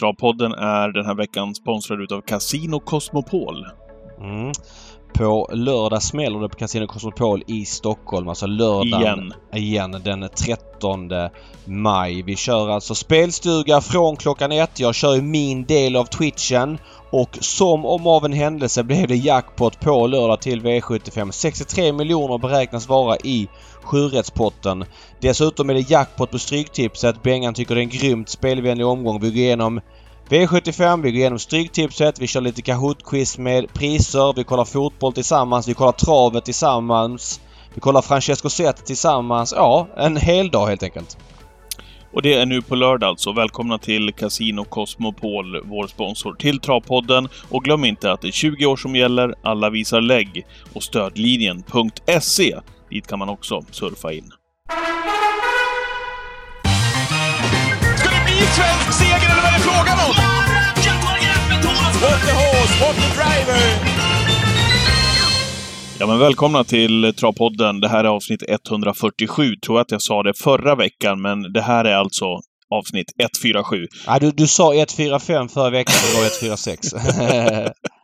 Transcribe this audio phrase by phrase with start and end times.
[0.00, 3.66] Travpodden är den här veckan sponsrad utav Casino Cosmopol.
[4.20, 4.52] Mm.
[5.14, 8.28] På lördag smäller det på Casino Cosmopol i Stockholm.
[8.28, 9.62] Alltså lördagen Igen.
[9.64, 10.69] igen den 13
[11.64, 12.22] maj.
[12.22, 14.80] Vi kör alltså spelstuga från klockan ett.
[14.80, 16.78] Jag kör ju min del av twitchen.
[17.12, 21.30] Och som om av en händelse blev det jackpot på lördag till V75.
[21.30, 23.48] 63 miljoner beräknas vara i
[23.82, 24.84] sjurättspotten.
[25.20, 27.22] Dessutom är det jackpot på Stryktipset.
[27.22, 29.20] Bengan tycker det är en grymt spelvänlig omgång.
[29.20, 29.80] Vi går igenom
[30.28, 35.68] V75, vi går igenom Stryktipset, vi kör lite Kahoot-quiz med priser, vi kollar fotboll tillsammans,
[35.68, 37.40] vi kollar travet tillsammans.
[37.74, 39.52] Vi kollar Francesco Zet tillsammans.
[39.56, 41.18] Ja, en hel dag helt enkelt.
[42.12, 43.32] Och det är nu på lördag alltså.
[43.32, 47.28] Välkomna till Casino Cosmopol, vår sponsor till Travpodden.
[47.48, 50.46] Och glöm inte att det är 20 år som gäller, alla visar lägg.
[50.72, 52.56] Och stödlinjen.se.
[52.90, 54.32] Dit kan man också surfa in.
[57.96, 60.14] Ska det bli svensk seger eller vad är det frågan om?
[62.00, 63.89] What the horse, what the driver!
[66.00, 67.80] Ja, men välkomna till Travpodden.
[67.80, 69.56] Det här är avsnitt 147.
[69.56, 72.24] Tror att jag sa det förra veckan, men det här är alltså
[72.70, 73.86] avsnitt 147.
[74.06, 76.94] Ja, du, du sa 145 förra veckan, det var 146.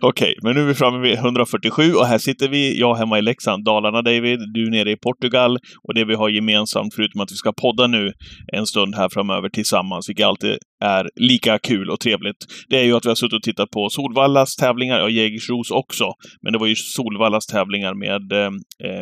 [0.00, 3.22] Okej, men nu är vi framme vid 147 och här sitter vi, jag hemma i
[3.22, 7.36] Leksand, Dalarna David, du nere i Portugal och det vi har gemensamt, förutom att vi
[7.36, 8.12] ska podda nu
[8.52, 12.36] en stund här framöver tillsammans, vilket alltid är lika kul och trevligt,
[12.68, 16.12] det är ju att vi har suttit och tittat på Solvallas tävlingar, och Jägersros också,
[16.42, 18.50] men det var ju Solvallas tävlingar med eh,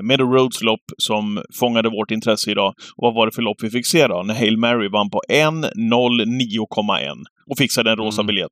[0.03, 2.69] Meadow Roads lopp som fångade vårt intresse idag.
[2.97, 4.23] Och vad var det för lopp vi fick se då?
[4.23, 8.27] När Hail Mary vann på 1.09,1 och fixade en rosa Mm.
[8.27, 8.51] biljett.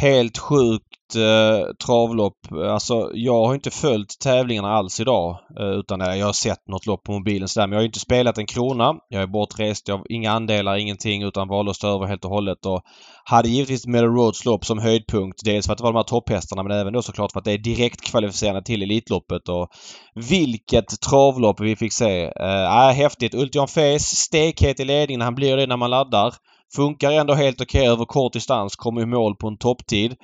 [0.00, 2.52] Helt sjukt eh, travlopp.
[2.52, 5.38] Alltså jag har inte följt tävlingarna alls idag.
[5.60, 7.66] Eh, utan jag har sett något lopp på mobilen sådär.
[7.66, 8.94] Men jag har inte spelat en krona.
[9.08, 9.88] Jag är bortrest.
[9.88, 11.22] Jag har inga andelar, ingenting.
[11.22, 12.66] Utan valde att stå över helt och hållet.
[12.66, 12.82] Och
[13.24, 15.40] hade givetvis Meadow Roads lopp som höjdpunkt.
[15.44, 17.52] Dels för att det var de här topphästarna men även då såklart för att det
[17.52, 19.48] är direkt kvalificerande till Elitloppet.
[19.48, 19.68] Och
[20.14, 22.24] vilket travlopp vi fick se.
[22.24, 23.34] Eh, äh, häftigt.
[23.34, 25.20] Ultion Face stekhet i ledningen.
[25.20, 26.34] Han blir det när man laddar.
[26.74, 28.76] Funkar ändå helt okej över kort distans.
[28.76, 30.16] Kommer i mål på en topptid.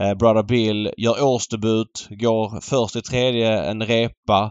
[0.00, 2.06] Eh, Brother Bill gör årsdebut.
[2.10, 4.50] Går först i tredje en repa.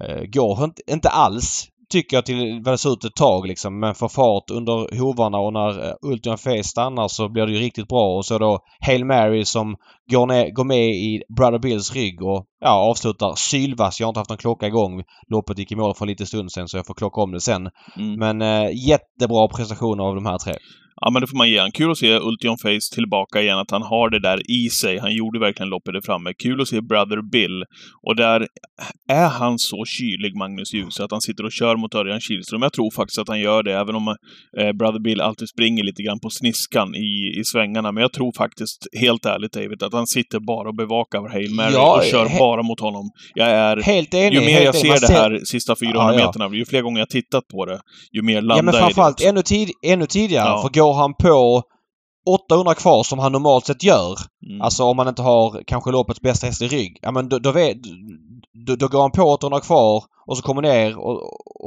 [0.00, 3.80] Eh, går inte, inte alls tycker jag till vad det ser ut ett tag liksom.
[3.80, 7.88] Men får fart under hovarna och när eh, Face stannar så blir det ju riktigt
[7.88, 8.16] bra.
[8.16, 9.76] Och så då Hail Mary som
[10.12, 14.00] går, ner, går med i Brother Bills rygg och ja, avslutar sylvass.
[14.00, 15.02] Jag har inte haft någon klocka igång.
[15.28, 17.40] Loppet gick i mål för en liten stund sen så jag får klocka om det
[17.40, 17.68] sen.
[17.96, 18.18] Mm.
[18.18, 20.54] Men eh, jättebra prestationer av de här tre.
[21.00, 21.72] Ja, men det får man ge han.
[21.72, 24.98] Kul att se Ultion Face tillbaka igen, att han har det där i sig.
[24.98, 26.32] Han gjorde verkligen loppet där framme.
[26.42, 27.64] Kul att se Brother Bill.
[28.06, 28.46] Och där
[29.08, 32.62] är han så kylig, Magnus Djuse, att han sitter och kör mot Örjan Kihlström.
[32.62, 34.08] Jag tror faktiskt att han gör det, även om
[34.58, 37.92] eh, Brother Bill alltid springer lite grann på sniskan i, i svängarna.
[37.92, 41.72] Men jag tror faktiskt, helt ärligt David, att han sitter bara och bevakar Hail Mary
[41.74, 43.10] Ja, och kör he- bara mot honom.
[43.34, 43.76] Jag är...
[43.82, 44.34] Helt enig.
[44.34, 46.26] Ju mer jag ser det här sista 400 Ja, ja.
[46.26, 47.80] meterna, ju fler gånger jag tittat på det,
[48.12, 49.28] ju mer landar Ja men jag i det framförallt också.
[49.28, 50.48] ännu, tid, ännu tidigare.
[50.48, 50.62] Ja.
[50.62, 51.62] För går han på
[52.50, 54.16] 800 kvar som han normalt sett gör.
[54.50, 54.60] Mm.
[54.62, 56.98] Alltså om man inte har kanske loppets bästa häst i rygg.
[57.02, 57.76] Ja men då, då, vet,
[58.66, 61.22] då, då går han på 800 kvar och så kommer ner och,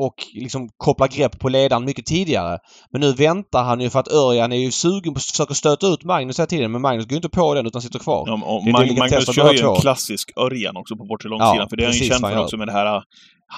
[0.06, 2.58] och liksom kopplar grepp på ledaren mycket tidigare.
[2.92, 5.88] Men nu väntar han ju för att Örjan är ju sugen på att försöka stöta
[5.88, 6.72] ut Magnus hela tiden.
[6.72, 8.24] Men Magnus går inte på den utan sitter kvar.
[8.28, 11.84] Ja, Mag- Magnus kör ju en klassisk Örjan också på bortre långsidan, Ja, för det
[11.84, 13.02] är han ju känd för också med det här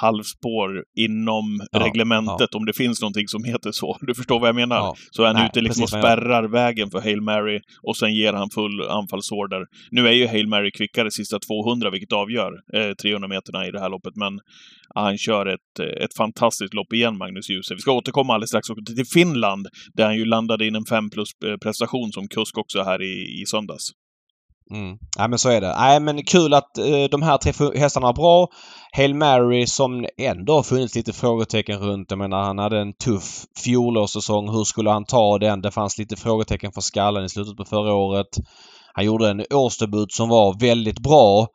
[0.01, 3.97] halvspår inom Ja, reglementet, om det finns någonting som heter så.
[4.01, 4.75] Du förstår vad jag menar?
[4.75, 4.95] Ja.
[5.11, 8.33] Så är han Nej, ute liksom och spärrar vägen för Hail Mary och sen ger
[8.33, 9.65] han full anfallsorder.
[9.91, 13.79] Nu är ju Hail Mary kvickare sista 200, vilket avgör eh, 300 meterna i det
[13.79, 14.39] här loppet, men
[14.93, 17.75] ja, han kör ett, eh, ett fantastiskt lopp igen, Magnus Djuse.
[17.75, 21.29] Vi ska återkomma alldeles strax till Finland, där han ju landade in en 5 plus
[21.45, 23.91] eh, prestation som kusk också här i, i söndags.
[24.73, 24.97] Mm.
[25.17, 25.75] Nej men så är det.
[25.79, 28.47] Nej men kul att eh, de här tre hästarna var bra.
[28.91, 32.11] Hail Mary som ändå har funnits lite frågetecken runt.
[32.11, 34.49] Jag menar han hade en tuff fjolårssäsong.
[34.49, 35.61] Hur skulle han ta den?
[35.61, 38.27] Det fanns lite frågetecken för skallen i slutet på förra året.
[38.93, 41.47] Han gjorde en årsdebut som var väldigt bra.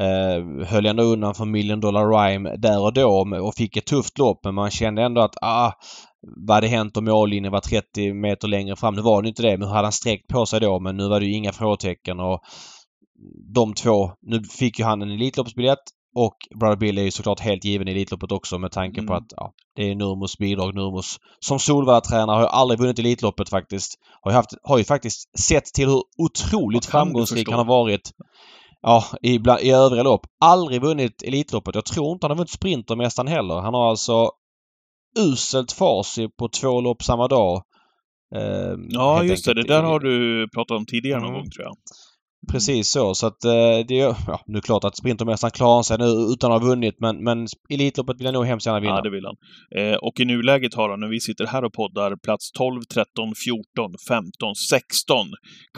[0.00, 4.18] Eh, höll ändå undan för Million Dollar Rhyme där och då och fick ett tufft
[4.18, 5.72] lopp men man kände ändå att ah,
[6.22, 8.94] vad hade hänt om mållinjen var 30 meter längre fram?
[8.94, 10.80] Nu var det inte det, men hur hade han sträckt på sig då?
[10.80, 12.40] Men nu var det ju inga frågetecken och
[13.54, 15.82] de två, nu fick ju han en Elitloppsbiljett
[16.14, 19.24] och Brother Bill är ju såklart helt given i Elitloppet också med tanke på Mm.
[19.24, 20.74] att ja, det är Nurmos bidrag.
[20.74, 23.98] Nurmos som Solvalla-tränare har ju aldrig vunnit Elitloppet faktiskt.
[24.22, 28.10] Har ju, haft, har ju faktiskt sett till hur otroligt framgångsrik han har varit
[28.84, 30.26] Ja, i, bland, i övriga lopp.
[30.40, 31.74] Aldrig vunnit Elitloppet.
[31.74, 33.54] Jag tror inte han har vunnit Sprintermästaren heller.
[33.54, 34.30] Han har alltså
[35.18, 37.62] uselt facit på två lopp samma dag.
[38.36, 39.54] Eh, Ja, just det.
[39.54, 39.68] Det enkelt.
[39.68, 41.40] där har du pratat om tidigare någon Mm.
[41.40, 41.74] gång, tror jag.
[42.52, 43.14] Precis så.
[43.14, 43.50] Så att eh,
[43.88, 46.68] det är ja, nu är det klart att Sprintermästaren klarar sig nu utan att ha
[46.68, 48.94] vunnit men, men Elitloppet vill jag nog hemskt gärna vinna.
[48.94, 49.36] Ja, det vill han.
[49.76, 53.34] Eh, och i nuläget har han, när vi sitter här och poddar, plats 12, 13,
[53.44, 55.26] 14, 15, 16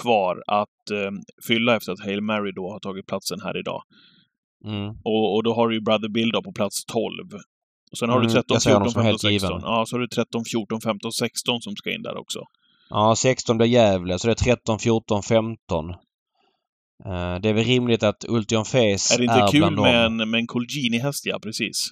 [0.03, 1.11] kvar att eh,
[1.49, 3.83] fylla efter att Hail Mary då har tagit platsen här idag.
[4.67, 4.89] Mm.
[5.05, 7.03] Och, och då har du ju Brother Bill då på plats 12.
[7.93, 9.33] Och sen har du Mm, 13, jag ser honom 14, som 15, helt 16.
[9.33, 9.71] given.
[9.71, 12.41] Ja, så har du 13, 14, 15, 16 som ska in där också.
[12.91, 15.91] Ja, 16 blir Gävle så det är 13, 14, 15.
[15.91, 15.97] Eh,
[17.43, 19.83] det är väl rimligt att Ultion Fes Är det inte kul bland dem.
[19.85, 21.91] med en, med en Colgjini-häst, ja, precis.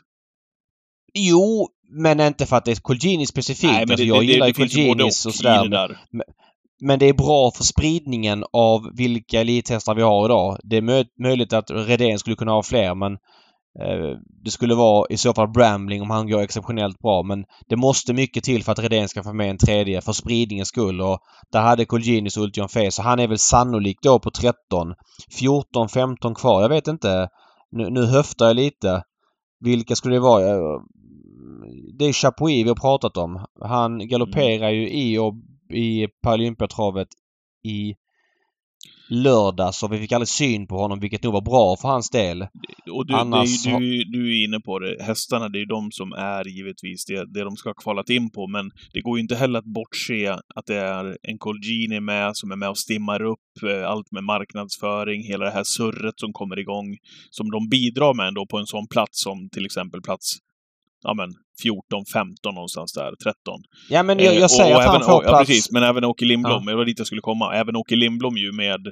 [1.14, 3.72] Jo, men inte för att det är Colgjini specifikt.
[3.72, 5.68] Nej, men alltså, det, jag det, gillar ju Colginis och sådär.
[5.68, 5.98] där.
[6.80, 10.58] Men det är bra för spridningen av vilka elithästar vi har idag.
[10.64, 13.18] Det är mö möjligt att Redén skulle kunna ha fler men
[14.44, 17.22] det skulle vara i så fall Brambling om han går exceptionellt bra.
[17.22, 20.68] Men det måste mycket till för att Redén ska få med en tredje för spridningens
[20.68, 21.00] skull.
[21.00, 21.18] Och
[21.52, 24.94] där hade Colginis och Ultion Fes så han är väl sannolikt då på 13.
[25.38, 26.62] 14, 15 kvar.
[26.62, 27.28] Jag vet inte.
[27.70, 29.02] Nu, nu höftar jag lite.
[29.60, 30.50] Vilka skulle det vara?
[30.50, 30.80] Eh,
[31.98, 33.46] Det är Chapuis vi har pratat om.
[33.60, 35.34] Han galopperar ju i och
[35.74, 37.08] i Paralympiatravet
[37.64, 37.94] i
[39.12, 42.46] lördags och vi fick aldrig syn på honom vilket nog var bra för hans del.
[42.92, 45.02] Och du, Annars det du, du är inne på det.
[45.02, 48.30] Hästarna, det är ju de som är givetvis det, det de ska ha kvalat in
[48.30, 48.46] på.
[48.46, 52.52] Men det går ju inte heller att bortse att det är en Colgjini med som
[52.52, 56.58] är med och stimmar upp eh, allt med marknadsföring, hela det här surret som kommer
[56.58, 56.96] igång.
[57.30, 60.38] Som de bidrar med ändå på en sån plats som till exempel plats
[61.02, 61.28] ja men
[61.62, 63.60] 14, 15 någonstans där, 13.
[63.88, 65.32] Ja men jag, Eh, jag säger och att han även, får och, plats.
[65.32, 65.70] Ja, precis.
[65.70, 66.66] Men även Åke Lindblom.
[66.66, 67.54] Det var dit jag skulle komma.
[67.54, 68.86] Även Åke Lindblom ju med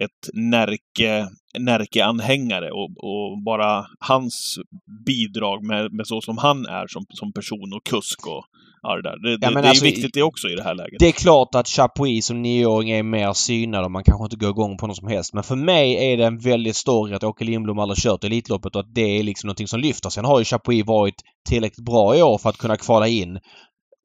[0.00, 4.58] ett Närke, Närke-anhängare och, och bara hans
[5.06, 8.44] bidrag med, med så som han är som, som person och kusk och
[8.82, 9.22] ja, det där.
[9.22, 10.98] Det, det, men det alltså, är viktigt det också i det här läget.
[10.98, 14.50] Det är klart att Chapuis som nioåring är mer synad och man kanske inte går
[14.50, 15.34] igång på något som helst.
[15.34, 18.80] Men för mig är det en väldigt story att Åke Lindblom aldrig kört Elitloppet och
[18.80, 20.10] att det är liksom någonting som lyfter.
[20.10, 21.14] Sen har ju Chapuis varit
[21.48, 23.38] tillräckligt bra i år för att kunna kvala in.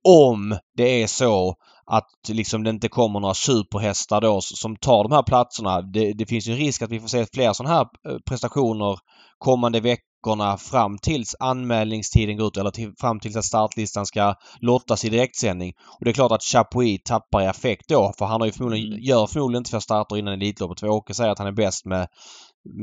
[0.08, 1.56] Om det är så
[1.92, 5.82] att liksom det inte kommer några superhästar då som tar de här platserna.
[5.82, 8.98] Det, det finns ju en risk att vi får se fler sådana här eh, prestationer
[9.38, 9.80] kommande
[10.26, 15.10] veckorna fram tills anmälningstiden går ut eller till, fram tills att startlistan ska lottas i
[15.10, 15.74] direktsändning.
[16.00, 18.88] Och det är klart att Chapuis tappar i effekt då för han har ju förmodligen,
[18.88, 19.04] Mm.
[19.04, 20.80] gör förmodligen inte fler starter innan Elitloppet.
[20.80, 22.08] För Åke säger att han är bäst med,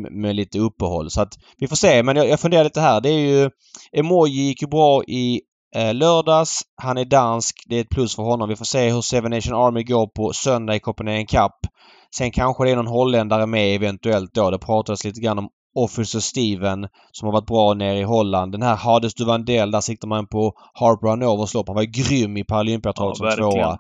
[0.03, 1.11] med, med lite uppehåll.
[1.11, 2.03] Så att vi får se.
[2.03, 3.01] Men jag, jag funderar lite här.
[3.01, 3.51] Det är ju...
[3.93, 5.41] Emoji gick ju bra i
[5.77, 6.63] eh, lördags.
[6.83, 7.57] Han är dansk.
[7.69, 8.49] Det är ett plus för honom.
[8.49, 11.73] Vi får se hur Seven Nation Army går på söndag i Copenhagen Cup.
[12.17, 14.51] Sen kanske det är någon holländare med eventuellt då.
[14.51, 18.53] Det pratades lite grann om Officer Steven som har varit bra nere i Holland.
[18.53, 21.69] Den här Hades du Vandell, där siktar man på Harper Hanovers lopp.
[21.69, 23.79] Han var grym i Paralympiatravet Ja, som tvåa.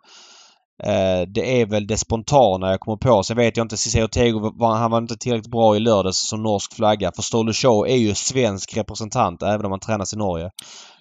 [0.84, 3.22] Eh, det är väl det spontana jag kommer på.
[3.22, 6.74] Sen vet jag inte, Cicero Tego, han var inte tillräckligt bra i lördags som norsk
[6.74, 7.12] flagga.
[7.16, 10.50] För Ståle Show är ju svensk representant även om han tränas i Norge.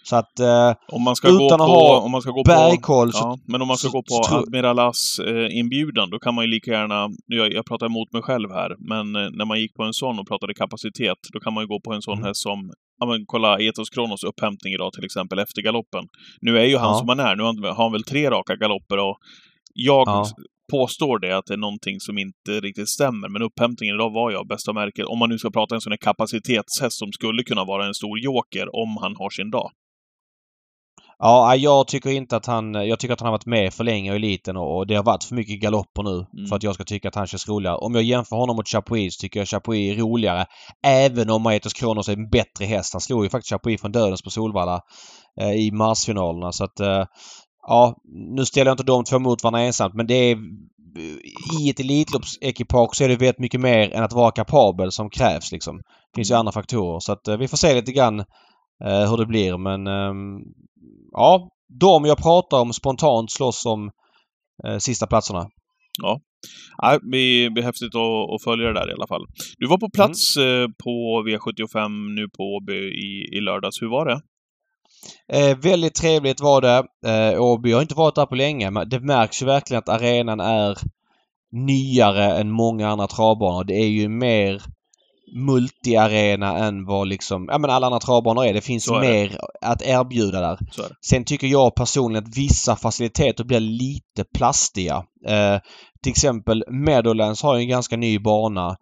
[0.03, 0.39] Så att...
[0.39, 1.63] Eh, Om man ska Utan gå att på...
[1.65, 4.01] ha Om man ska gå bergkoll på, så- ja, men om man ska så- gå
[4.03, 7.07] på så tror- Admiral As eh, inbjudan, då kan man ju lika gärna...
[7.27, 10.19] Jag, jag pratar emot mig själv här, men eh, när man gick på en sån
[10.19, 12.25] och pratade kapacitet, då kan man ju gå på en sån Mm.
[12.27, 12.71] häst som...
[13.00, 16.03] Ja men kolla Etos Kronos upphämtning idag till exempel efter galoppen.
[16.42, 17.00] Nu är ju han Ja.
[17.00, 17.36] som han är.
[17.36, 19.18] Nu har han väl tre raka galopper och
[19.74, 20.25] jag Ja.
[20.71, 23.29] påstår det att det är någonting som inte riktigt stämmer.
[23.29, 25.05] Men upphämtningen idag var jag bästa märket.
[25.05, 28.20] Om man nu ska prata en sån här kapacitetshäst som skulle kunna vara en stor
[28.20, 29.70] joker om han har sin dag.
[31.21, 32.73] Ja, jag tycker inte att han...
[32.73, 35.23] Jag tycker att han har varit med för länge i eliten och, det har varit
[35.23, 36.47] för mycket galopper nu Mm.
[36.49, 37.75] för att jag ska tycka att han känns roligare.
[37.75, 40.45] Om jag jämför honom mot Chapuis så tycker jag Chapuis är roligare.
[40.85, 42.93] Även om Maetos Kronos är en bättre häst.
[42.93, 44.81] Han slog ju faktiskt Chapuis från dödens på Solvalla
[45.41, 46.79] eh, i marsfinalerna så att...
[46.79, 47.05] Eh,
[47.67, 47.95] ja,
[48.35, 50.37] nu ställer jag inte de två mot varandra ensamt men det är...
[51.59, 55.51] I ett Elitloppsekipage så är det väldigt mycket mer än att vara kapabel som krävs
[55.51, 55.77] liksom.
[55.77, 58.19] Det finns ju andra faktorer så att eh, vi får se lite grann
[58.85, 60.41] eh, hur det blir men ehm,
[61.11, 63.91] ja, de jag pratar om spontant slåss om
[64.67, 65.47] eh, sista platserna.
[66.81, 69.25] Nej, det blir häftigt att, att följa det där i alla fall.
[69.57, 73.81] Du var på plats eh, på V75 nu på Åby i, i lördags.
[73.81, 74.21] Hur var det?
[75.33, 76.85] Eh, väldigt trevligt var det.
[77.05, 80.39] Eh, Åby har inte varit där på länge men det märks ju verkligen att arenan
[80.39, 80.77] är
[81.51, 83.63] nyare än många andra travbanor.
[83.63, 84.61] Det är ju mer
[85.33, 88.53] multiarena än vad liksom, ja men alla andra travbanor är.
[88.53, 89.00] Det finns är det.
[89.00, 90.57] mer att erbjuda där.
[90.59, 90.95] Det.
[91.05, 94.95] Sen tycker jag personligen att vissa faciliteter blir lite plastiga.
[95.27, 95.59] Eh,
[96.03, 98.77] till exempel Meadowlands har ju en ganska ny bana.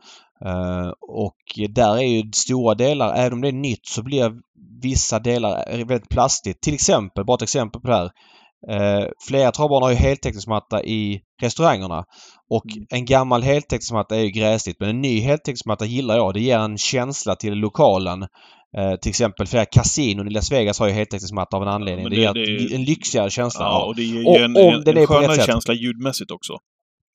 [0.45, 1.37] Eh, och
[1.69, 4.33] där är ju stora delar, även om det är nytt, så blir
[4.81, 6.61] vissa delar väldigt plastigt.
[6.61, 8.11] Till exempel, bara ett exempel på det här.
[8.69, 12.03] Eh, flera travbanor har ju heltäckningsmatta i restaurangerna.
[12.49, 12.85] Och Mm.
[12.89, 16.33] en gammal heltäckningsmatta är ju gräsligt men en ny heltäckningsmatta gillar jag.
[16.33, 18.21] Det ger en känsla till lokalen.
[18.77, 22.03] Eh, till exempel flera kasinon i Las Vegas har ju heltäckningsmatta av en anledning.
[22.03, 23.65] men det, det- ger det en lyxigare känsla.
[23.65, 26.53] Ja, och det ger Och en, en, en rätt skönare känsla ljudmässigt också.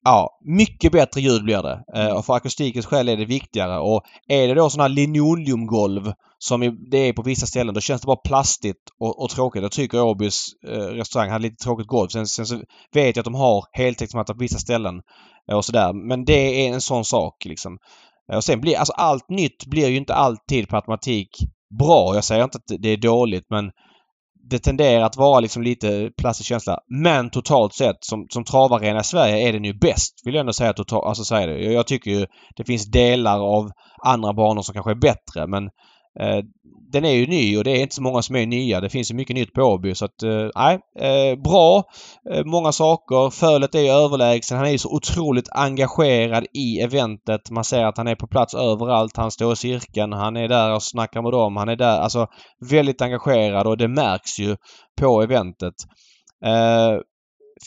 [0.04, 1.84] Ja, mycket bättre ljud blir det.
[1.94, 3.78] Eh, och för akustikens skäl är det viktigare.
[3.78, 8.00] Och är det då sådana här linoleumgolv som det är på vissa ställen, då känns
[8.00, 9.62] det bara plastigt och, och tråkigt.
[9.62, 12.08] Jag tycker Åbys eh, restaurang hade lite tråkigt golv.
[12.08, 14.94] Sen, sen så vet jag att de har heltäckningsmatta på vissa ställen
[15.50, 16.08] eh, och sådär.
[16.08, 17.78] Men det är en sån sak liksom.
[18.32, 21.28] Eh, och sen blir, alltså allt nytt blir ju inte alltid per automatik
[21.78, 22.14] bra.
[22.14, 23.70] Jag säger inte att det är dåligt men
[24.50, 26.78] det tenderar att vara liksom lite plastig känsla.
[26.88, 30.22] Men totalt sett som, som travarena i Sverige är den ju bäst.
[30.24, 31.62] Vill jag ändå säga totalt, alltså säga det.
[31.62, 33.70] Jag, jag tycker ju det finns delar av
[34.04, 35.70] andra banor som kanske är bättre men
[36.20, 36.44] Eh,
[36.92, 38.80] den är ju ny och det är inte så många som är nya.
[38.80, 41.82] Det finns ju mycket nytt på Åby så att eh, nej, eh, bra.
[42.32, 43.30] Eh, många saker.
[43.30, 44.56] Fölet är ju överlägsen.
[44.58, 47.50] Han är ju så otroligt engagerad i eventet.
[47.50, 49.16] Man ser att han är på plats överallt.
[49.16, 50.12] Han står i cirkeln.
[50.12, 51.56] Han är där och snackar med dem.
[51.56, 51.98] Han är där.
[51.98, 52.26] Alltså
[52.70, 54.56] väldigt engagerad och det märks ju
[55.00, 55.74] på eventet.
[56.44, 56.98] Eh,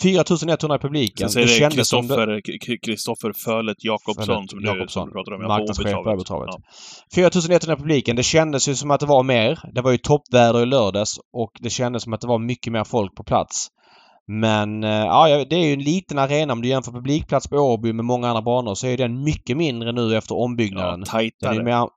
[0.01, 1.29] 4100 i publiken.
[1.29, 2.41] Sen säger det Kristoffer
[2.85, 5.43] Kristoffer Fölet Jakobsson som du, som pratar om.
[5.47, 6.11] Marknadschef på.
[6.11, 6.49] Åbytravet.
[6.51, 6.61] Ja.
[7.15, 8.15] 4100 i publiken.
[8.15, 9.59] Det kändes ju som att det var mer.
[9.73, 12.83] Det var ju toppväder i lördags och det kändes som att det var mycket mer
[12.83, 13.67] folk på plats.
[14.27, 16.53] Men eh, ja, det är ju en liten arena.
[16.53, 19.91] Om du jämför publikplats på Åby med många andra banor så är den mycket mindre
[19.91, 20.85] nu efter ombyggnaden.
[20.89, 21.63] Ja, Den är tajtare.
[21.63, 21.87] mer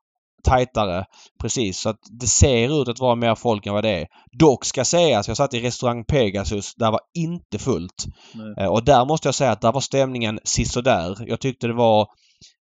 [0.42, 1.04] tajtare.
[1.40, 1.78] Precis.
[1.80, 4.06] Så att det ser ut att vara mer folk än vad det är.
[4.38, 6.74] Dock ska sägas, jag satt i restaurang Pegasus.
[6.74, 8.06] Där var inte fullt.
[8.34, 8.64] Nej.
[8.64, 11.16] Eh, Och där måste jag säga att där var stämningen sisådär.
[11.26, 12.06] Jag tyckte det var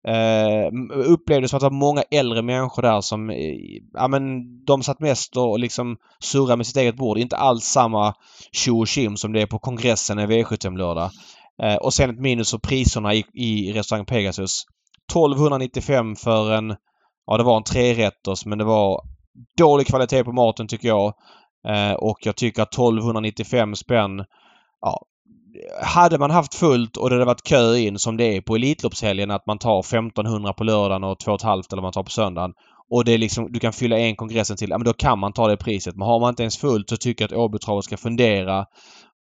[0.08, 0.72] Eh,
[1.06, 3.56] upplevde som att det var många äldre människor där som, eh,
[3.94, 4.22] ja men
[4.66, 7.18] de satt mest och liksom surrade med sitt eget bord.
[7.18, 8.14] Inte alls samma
[8.52, 11.10] tjo och tjim som det är på kongressen i V75-lördag.
[11.64, 14.64] Eh, och sen ett minus för priserna i, i restaurang Pegasus.
[15.12, 16.76] 1295 för en,
[17.28, 19.02] ja det var en trerätters men det var
[19.58, 21.14] dålig kvalitet på maten tycker jag.
[21.68, 24.26] Eh, och jag tycker att 1295 spänn,
[24.82, 25.06] ja
[25.82, 29.32] hade man haft fullt och det hade varit kö in som det är på Elitloppshelgen
[29.32, 32.54] att man tar 1500 på lördagen och 2,5 eller vad man tar på söndagen.
[32.90, 34.70] Och det är liksom, du kan fylla en kongressen till.
[34.70, 35.96] Ja men då kan man ta det priset.
[35.96, 38.66] Men har man inte ens fullt så tycker jag att Åbytravet ska fundera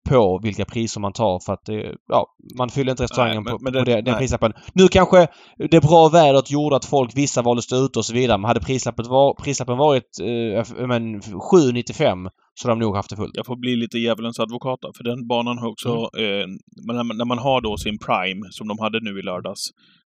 [0.10, 3.60] på vilka priser man tar för att det, ja, man fyller inte restaurangen Nej, på,
[3.62, 4.54] men på det- det, den prislappen.
[4.74, 5.28] Nu kanske
[5.70, 8.38] det bra vädret gjorde att folk, vissa valde att stå ute och så vidare.
[8.38, 13.16] Men hade prislappen, var, prislappen varit eh, men 795 så hade de nog haft det
[13.16, 13.32] fullt.
[13.36, 16.42] Jag får bli lite djävulens advokat för den banan har också, Mm.
[16.42, 16.46] eh,
[16.88, 19.62] men när, man- när man har då sin prime, som de hade nu i lördags,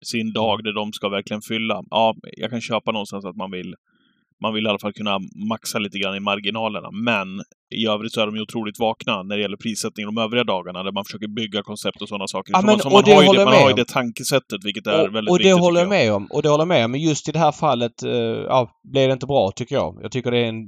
[0.07, 1.83] sin dag där de ska verkligen fylla.
[1.91, 3.75] Ja, jag kan köpa någonstans att man vill,
[4.43, 6.89] man vill i alla fall kunna maxa lite grann i marginalerna.
[6.91, 7.29] Men
[7.81, 10.83] i övrigt så är de ju otroligt vakna när det gäller prissättning de övriga dagarna,
[10.83, 12.53] där man försöker bygga koncept och sådana saker.
[12.53, 14.65] Ja, så men- man, så och man har ju det, man har ju det tankesättet,
[14.65, 15.61] vilket är och, väldigt och det viktigt.
[15.61, 16.27] håller jag med om.
[16.31, 16.91] Och det håller jag med om.
[16.91, 18.11] Men just i det här fallet eh,
[18.55, 19.99] ja, blev det inte bra tycker jag.
[20.03, 20.65] Jag tycker det är en,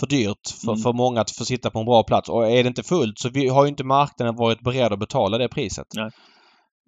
[0.00, 0.82] för dyrt för, Mm.
[0.82, 2.28] för många att få sitta på en bra plats.
[2.28, 5.38] Och är det inte fullt så vi, har ju inte marknaden varit beredd att betala
[5.38, 5.86] det priset.
[5.96, 6.10] Nej.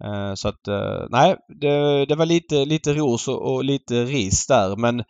[0.05, 4.47] Eh, så att eh, nej, det, det var lite, lite ros och, och lite ris
[4.47, 4.75] där.
[4.75, 5.03] Men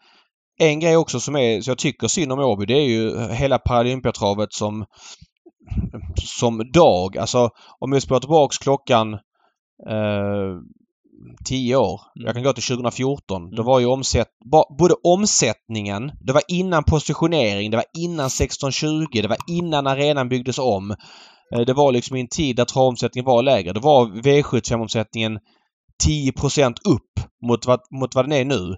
[0.59, 3.57] en grej också som är, så jag tycker synd om Åby, det är ju hela
[3.59, 4.85] Paralympiatravet som
[6.23, 7.17] som dag.
[7.17, 9.13] Alltså om vi spelar tillbaks klockan
[9.89, 10.57] eh,
[11.45, 12.01] 10 år.
[12.15, 12.25] Mm.
[12.25, 13.49] Jag kan gå till 2014.
[13.49, 13.65] Då Mm.
[13.65, 14.27] var ju omsätt,
[14.79, 20.57] både omsättningen, det var innan positionering, det var innan 1620, det var innan arenan byggdes
[20.59, 20.91] om.
[21.53, 23.73] Eh, Det var liksom i en tid där travomsättningen var lägre.
[23.73, 25.39] Då var V75-omsättningen
[26.05, 28.75] 10% upp mot vad, mot vad den är nu.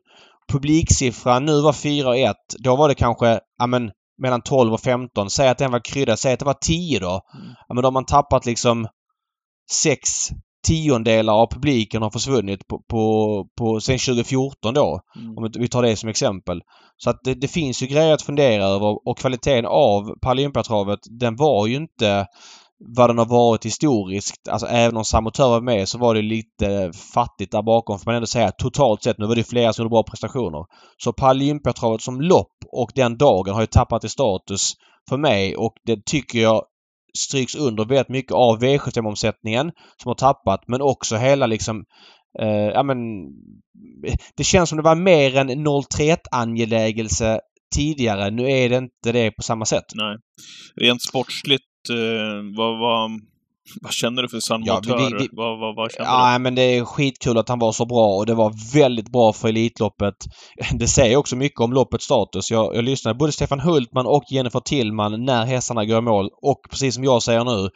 [0.52, 2.34] Publiksiffran nu var 4-1.
[2.60, 5.30] Då var det kanske, ja men mellan 12 och 15.
[5.30, 6.20] Säg att den var kryddad.
[6.20, 7.22] Säg att det var 10 då.
[7.34, 7.48] Mm.
[7.68, 8.88] Ja, men då har man tappat liksom
[9.72, 10.30] sex
[10.68, 15.02] tiondelar av publiken har försvunnit på, på, på sen 2014 då.
[15.16, 15.38] Mm.
[15.38, 16.62] Om vi tar det som exempel.
[16.98, 21.36] Så att det, det finns ju grejer att fundera över och kvaliteten av Paralympiatravet den
[21.36, 22.28] var ju inte
[22.80, 24.48] vad den har varit historiskt.
[24.48, 28.16] Alltså även om Samotör var med så var det lite fattigt där bakom får man
[28.16, 28.52] ändå säga.
[28.52, 30.66] Totalt sett, nu var det flera som gjorde bra prestationer.
[30.98, 34.74] Så Paralympiatravet som lopp och den dagen har ju tappat i status
[35.10, 36.64] för mig och det tycker jag
[37.18, 41.86] stryks under väldigt mycket av V75-omsättningen som har tappat men också hela liksom
[42.40, 42.98] eh, ja men
[44.38, 47.40] det känns som det var mer en 031 angelägelse
[47.76, 48.32] tidigare.
[48.32, 49.86] Nu är det inte det på samma sätt.
[49.96, 50.18] Nej.
[50.82, 51.64] Rent sportsligt,
[52.58, 53.12] vad, vad,
[53.82, 56.62] Vad känner du för San Ja, vi- vi- vad, vad, vad känner Ja, men det
[56.62, 60.16] är skitkul att han var så bra och det var väldigt bra för Elitloppet.
[60.80, 62.52] Det säger också mycket om loppets status.
[62.52, 66.60] Jag, jag lyssnade både Stefan Hultman och Jennifer Tillman när hästarna går i mål och
[66.70, 67.70] precis som jag säger nu.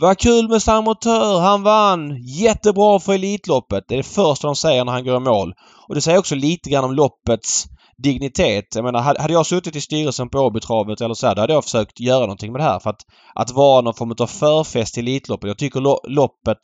[0.00, 1.40] Vad kul med Samotör!
[1.40, 2.16] Han vann!
[2.40, 3.84] Jättebra för Elitloppet!
[3.88, 5.52] Det är det första de säger när han går i mål.
[5.88, 7.64] Och det säger också lite grann om loppets
[8.02, 8.64] dignitet.
[8.74, 11.64] Jag menar, hade jag suttit i styrelsen på Åbytravet eller så här, då hade jag
[11.64, 12.78] försökt göra någonting med det här.
[12.78, 13.00] För att,
[13.34, 15.48] att vara någon form av förfest till Elitloppet.
[15.48, 16.58] Jag tycker lo- loppet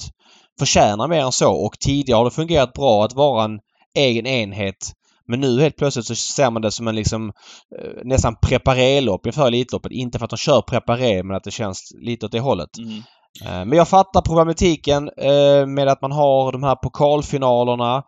[0.58, 3.58] förtjänar mer än så och tidigare har det fungerat bra att vara en
[3.96, 4.92] egen enhet.
[5.28, 7.32] Men nu helt plötsligt så ser man det som en liksom
[7.78, 9.92] eh, nästan preparé-lopp inför Elitloppet.
[9.92, 12.70] Inte för att de kör preparé men att det känns lite åt det hållet.
[12.78, 12.98] Mm.
[13.44, 18.02] Eh, Men jag fattar problematiken eh, med att man har de här pokalfinalerna.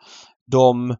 [0.50, 0.96] De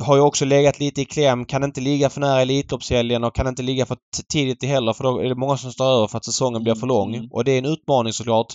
[0.00, 1.44] har ju också legat lite i kläm.
[1.44, 3.96] Kan inte ligga för nära Elitloppshelgen och kan inte ligga för
[4.32, 6.86] tidigt heller för då är det många som står över för att säsongen blir för
[6.86, 7.14] lång.
[7.14, 7.28] Mm.
[7.30, 8.54] Och det är en utmaning såklart.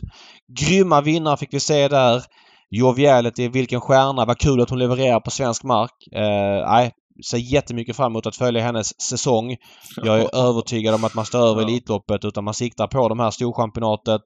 [0.60, 2.24] Grymma vinnare fick vi se där.
[2.70, 4.26] Joviality, vilken stjärna.
[4.26, 5.92] Vad kul att hon levererar på svensk mark.
[6.12, 6.92] Eh, nej,
[7.26, 9.56] ser jättemycket fram emot att följa hennes säsong.
[10.04, 11.68] Jag är övertygad om att man står över Ja.
[11.68, 14.22] Elitloppet utan man siktar på de här Storchampionatet,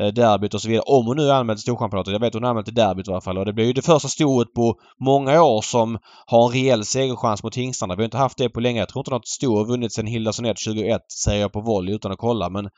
[0.00, 0.84] eh, derbyt och så vidare.
[0.86, 2.12] Om hon nu till Storchampionatet.
[2.12, 3.38] Jag vet hon är anmäld till derbyt i alla fall.
[3.38, 4.74] Och det blir ju det första stoet på
[5.04, 7.94] många år som har en reell segerchans mot hingstarna.
[7.96, 8.78] Vi har inte haft det på länge.
[8.78, 11.94] Jag tror inte något sto har vunnits sedan Hilda Sonett 2001, säger jag på volley
[11.94, 12.50] utan att kolla.
[12.50, 12.68] Men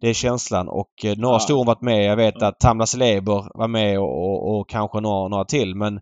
[0.00, 1.40] det är känslan och eh, några Ja.
[1.40, 2.04] stor har varit med.
[2.04, 5.74] Jag vet att Tamla Celeber var med och, och, och kanske några, några till.
[5.74, 6.00] Men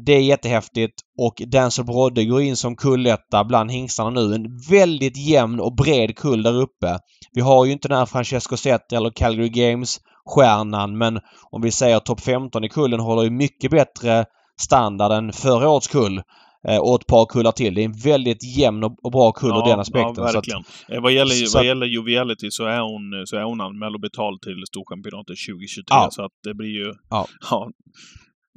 [0.00, 4.34] det är jättehäftigt och Dancer Brodde går in som kulletta bland hingstarna nu.
[4.34, 6.98] En väldigt jämn och bred kull där uppe.
[7.32, 11.98] Vi har ju inte den här Francesco Zet eller Calgary Games-stjärnan men om vi säger
[11.98, 14.24] topp 15 i kullen håller ju mycket bättre
[14.60, 16.22] standard än förra årets kull.
[16.68, 17.74] Eh, och ett par kullar till.
[17.74, 20.14] Det är en väldigt jämn och bra kull ur den aspekten.
[20.16, 20.62] Ja, så att, verkligen.
[20.88, 24.00] Eh, vad, gäller, så vad gäller Joviality så är hon, så är hon anmäld och
[24.00, 25.84] betald till Storchampionatet 2023.
[25.88, 26.08] Ja.
[26.10, 26.92] Så att det blir ju...
[27.10, 27.26] Ja.
[27.50, 27.70] ja,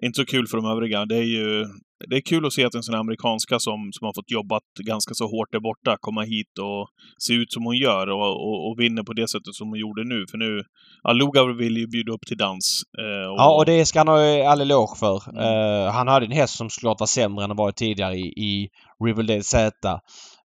[0.06, 1.06] inte så kul för de övriga.
[1.06, 1.66] Det är ju...
[2.10, 4.64] Det är kul att se att en sån här amerikanska som, som har fått jobbat
[4.80, 8.68] ganska så hårt där borta komma hit och se ut som hon gör och, och,
[8.68, 10.26] och vinner på det sättet som hon gjorde nu.
[10.32, 10.64] För nu...
[11.04, 12.84] Ja, Luga vill ju bjuda upp till dans.
[12.98, 15.30] eh, Ja, och det ska han ha all eloge för.
[15.30, 15.44] Mm.
[15.44, 18.70] Eh, han hade en häst som såklart var sämre än den varit tidigare i, i
[19.06, 20.00] Riverdale Z.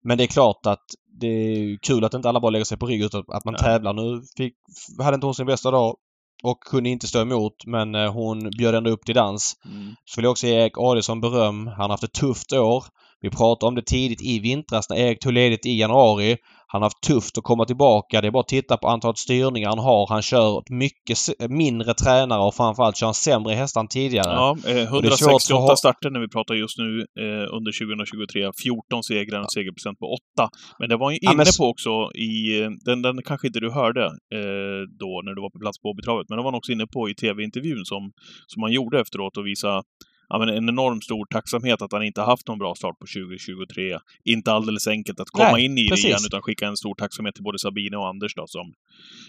[0.04, 0.84] Men det är klart att
[1.20, 3.62] det är kul att inte alla bara lägger sig på rygg utan att man Nej.
[3.62, 3.92] tävlar.
[3.92, 4.54] Nu fick,
[5.02, 5.96] hade inte hon sin bästa dag
[6.42, 9.56] och kunde inte stå emot men eh, hon bjöd ändå upp till dans.
[9.64, 9.94] Mm.
[10.04, 11.66] Så vill jag också ge Erik Adielsson beröm.
[11.66, 12.84] Han har haft ett tufft år.
[13.20, 16.36] Vi pratade om det tidigt i vintras när Erik tog ledigt i januari.
[16.68, 18.20] Han har haft tufft att komma tillbaka.
[18.20, 20.06] Det är bara att titta på antalet styrningar han har.
[20.08, 21.18] Han kör mycket
[21.50, 24.32] mindre tränare och framförallt kör han sämre hästar än tidigare.
[24.32, 26.86] Ja, eh, det är svårt 168 för- starter när vi pratar just nu
[27.22, 28.50] eh, under 2023.
[28.62, 30.48] 14 segrar, en segerprocent på 8.
[30.78, 33.46] Men det var ju Ja, inne men s- på också i, eh, den, den kanske
[33.46, 34.04] inte du hörde
[34.38, 36.86] eh, då när du var på plats på Åbytravet, men det var han också inne
[36.86, 38.02] på i tv-intervjun som,
[38.46, 39.82] som han gjorde efteråt och visa
[40.28, 43.98] ja, men en enorm stor tacksamhet att han inte haft någon bra start på 2023.
[44.24, 46.04] Inte alldeles enkelt att komma Nej, in i precis.
[46.04, 48.72] det igen, utan skicka en stor tacksamhet till både Sabine och Anders då som,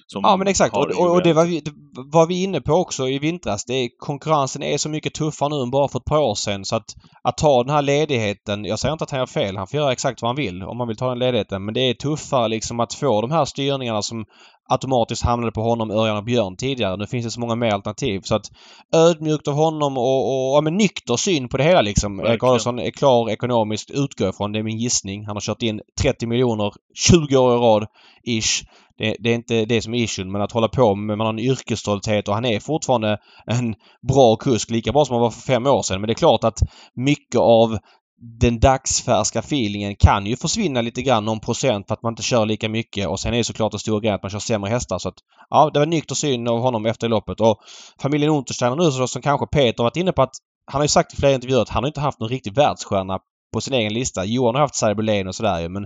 [0.07, 0.75] som Ja men exakt.
[0.75, 3.65] Och, och, och det var vi, det var vi inne på också i vintras.
[3.65, 6.65] Det är, konkurrensen är så mycket tuffare nu än bara för ett par år sedan.
[6.65, 8.65] Så att, att ta den här ledigheten.
[8.65, 9.57] Jag säger inte att han gör fel.
[9.57, 11.65] Han får göra exakt vad han vill om han vill ta den ledigheten.
[11.65, 14.25] Men det är tuffare liksom att få de här styrningarna som
[14.67, 16.97] automatiskt hamnade på honom, Örjan och Björn tidigare.
[16.97, 18.21] Nu finns det så många mer alternativ.
[18.21, 18.51] Så att
[18.95, 22.19] ödmjukt av honom och, och ja, men nykter syn på det hela liksom.
[22.19, 22.43] Erik.
[22.43, 24.51] Adolfsson är klar ekonomiskt, utgår ifrån.
[24.51, 25.25] Det är min gissning.
[25.25, 27.88] Han har kört in 30 miljoner 20 år i rad,
[28.23, 28.63] ish.
[28.97, 31.34] Det, det är inte det som är issuen, men att hålla på med, man har
[31.34, 33.75] en yrkesstolthet och han är fortfarande en
[34.08, 36.01] bra kusk, lika bra som han var för fem år sedan.
[36.01, 36.60] Men det är klart att
[36.95, 37.77] mycket av
[38.19, 42.45] den dagsfärska feelingen kan ju försvinna lite grann, någon procent för att man inte kör
[42.45, 44.99] lika mycket och sen är det såklart den stora grejen att man kör sämre hästar.
[44.99, 45.15] Så att,
[45.49, 47.58] ja, det var nykter syn av honom efter loppet och
[48.01, 50.34] familjen Untersteiner nu så som kanske Peter varit inne på att
[50.71, 53.19] han har ju sagt i flera intervjuer att han har inte haft någon riktig världsstjärna
[53.53, 54.25] på sin egen lista.
[54.25, 55.86] Johan har haft Cyberlane och sådär ju men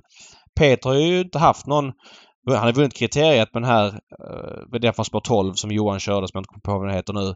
[0.60, 1.92] Peter har ju inte haft någon
[2.48, 6.00] han har vunnit kriteriet med den här eh, med den från spår 12 som Johan
[6.00, 7.36] körde som jag inte kommer på vad den heter nu.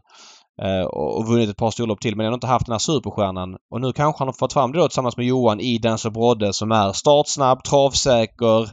[0.62, 3.56] Eh, och, vunnit ett par storlopp till men har inte haft den här superstjärnan.
[3.70, 6.52] Och nu kanske han har fått fram det då tillsammans med Johan i Dancer Brodde
[6.52, 8.70] som är startsnabb, travsäker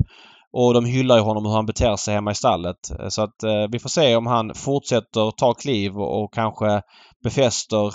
[0.52, 2.91] och de hyllar ju honom hur han beter sig hemma i stallet.
[3.00, 6.82] Eh, Så att eh, vi får se om han fortsätter ta kliv och, och kanske
[7.24, 7.86] befäster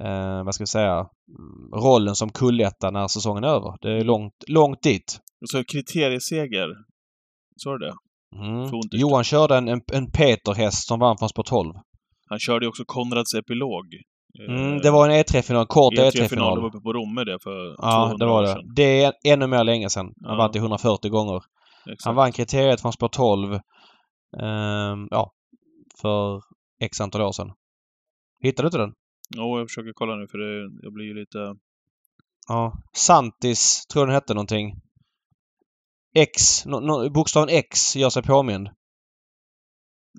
[0.00, 3.74] eh, vad ska vi säga, mm, rollen som kulletta när säsongen är över.
[3.80, 5.20] Det är långt, långt dit.
[5.50, 6.68] Så kriterieseger.
[7.56, 7.94] Så är det.
[8.36, 8.70] Mm.
[8.90, 11.74] Johan körde en, en, en Peter-häst som vann från Sport 12.
[12.28, 13.84] Han körde ju också Konrads epilog.
[14.48, 16.64] Mm, det var en E3-final, kort E3-final E3-final.
[16.66, 18.48] uppe på Romme det för Ja, 200 det var det.
[18.48, 18.72] sedan.
[18.74, 20.06] Det är ännu mer länge sedan.
[20.24, 20.36] Han Ja.
[20.36, 21.42] vann till 140 gånger.
[21.86, 22.04] Exakt.
[22.04, 23.52] Han vann kriteriet från Sport 12.
[24.42, 25.32] Ehm, ja.
[26.00, 26.40] för
[26.80, 27.50] x antal år sedan.
[28.42, 28.92] Hittade du inte den?
[29.36, 31.38] Jo, jag försöker kolla nu för det, jag blir ju lite...
[32.48, 32.72] Ja.
[32.96, 34.74] Santis, tror den hette någonting.
[36.14, 38.68] X, no, no, bokstaven X gör sig påmind.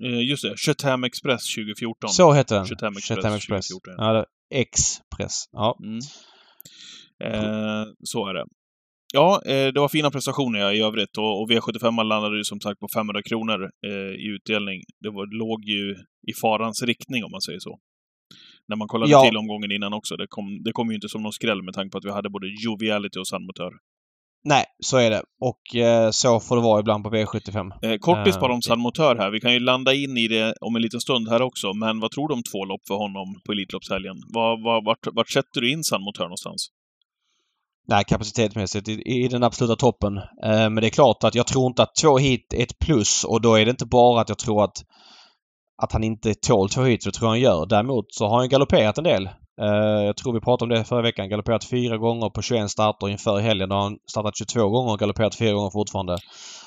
[0.04, 2.10] Eh, just det, Chatham Express 2014.
[2.10, 2.66] Så hette den.
[2.66, 3.68] Chatham Express, Chatham Express.
[3.68, 3.94] 2014.
[3.98, 5.44] Ja, Express.
[5.52, 5.78] Ja.
[5.82, 5.98] Mm.
[7.24, 8.44] Eh, så är det.
[9.12, 12.80] Ja, eh, det var fina prestationer i övrigt och, och V75 landade ju som sagt
[12.80, 14.82] på 500 kronor eh, i utdelning.
[15.00, 15.90] Det var, låg ju
[16.30, 17.78] i farans riktning om man säger så.
[18.68, 19.24] När man kollade Ja.
[19.24, 20.16] till omgången innan också.
[20.16, 22.30] Det kom, det kom ju inte som någon skräll med tanke på att vi hade
[22.30, 23.72] både Joviality och Sandmotör.
[24.44, 25.22] Nej, så är det.
[25.40, 27.70] Och eh, så får det vara ibland på V75.
[27.82, 29.30] Eh, kortvis Eh, bara om det- Sandmotör här.
[29.30, 31.72] Vi kan ju landa in i det om en liten stund här också.
[31.74, 34.16] Men vad tror du om två lopp för honom på Elitloppshelgen?
[34.34, 36.68] Var, var, vart, vart sätter du in Sandmotör någonstans?
[37.88, 40.16] Nej, kapacitetsmässigt i, i den absoluta toppen.
[40.16, 40.22] Eh,
[40.70, 43.40] men det är klart att jag tror inte att två hit är ett plus och
[43.40, 44.76] då är det inte bara att jag tror att
[45.82, 47.66] att han inte tål två hit, för det tror jag han gör.
[47.66, 49.28] Däremot så har han galopperat en del.
[49.60, 51.28] Eh, jag tror vi pratade om det förra veckan.
[51.28, 53.68] Galopperat fyra gånger på 21 starter inför helgen.
[53.68, 56.16] Då har han startat 22 gånger och galopperat fyra gånger fortfarande.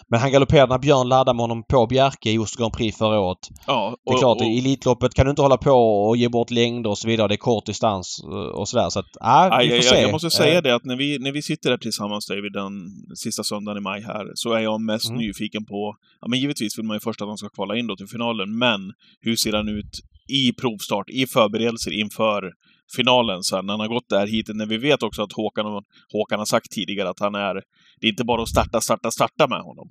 [0.09, 3.19] Men han galopperade när Björn laddade med honom på Bjerke i Ost Grand Prix förra
[3.19, 3.37] året.
[3.67, 5.71] Ja, Det är klart, i Elitloppet kan du inte hålla på
[6.07, 7.27] och ge bort längder och så vidare.
[7.27, 8.89] Det är kort distans eh, och sådär.
[8.89, 10.01] Så att, Aj, vi får jag, se.
[10.01, 12.73] jag, måste säga Eh, det att när vi, när vi sitter här tillsammans David den
[13.15, 15.17] sista söndagen i maj här så är jag mest Mm.
[15.21, 17.95] nyfiken på, ja men givetvis vill man ju först att de ska kvala in då
[17.95, 18.79] till finalen, men
[19.21, 19.91] hur ser han ut
[20.27, 22.51] i provstart, i förberedelser inför
[22.95, 25.65] finalen sen när han har gått där hit när vi vet också att Håkan,
[26.13, 27.53] Håkan har sagt tidigare att han är,
[28.01, 29.87] det är inte bara att starta, starta, starta med honom.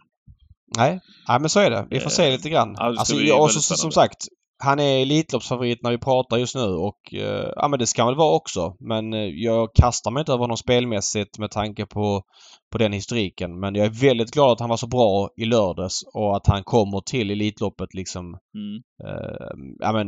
[0.77, 1.87] Nej, nej men så är det.
[1.91, 2.75] Vi får se Eh, lite grann.
[2.79, 4.19] ja, alltså, och så, som sagt,
[4.63, 8.11] han är Elitloppsfavorit när vi pratar just nu och eh, ja men det ska han
[8.11, 8.77] väl vara också.
[8.81, 12.23] Men eh, jag kastar mig inte över honom spelmässigt med tanke på,
[12.73, 13.61] på den historiken.
[13.61, 16.65] Men jag är väldigt glad att han var så bra i lördags och att han
[16.65, 18.83] kommer till Elitloppet liksom Mm.
[19.05, 20.07] eh, ja men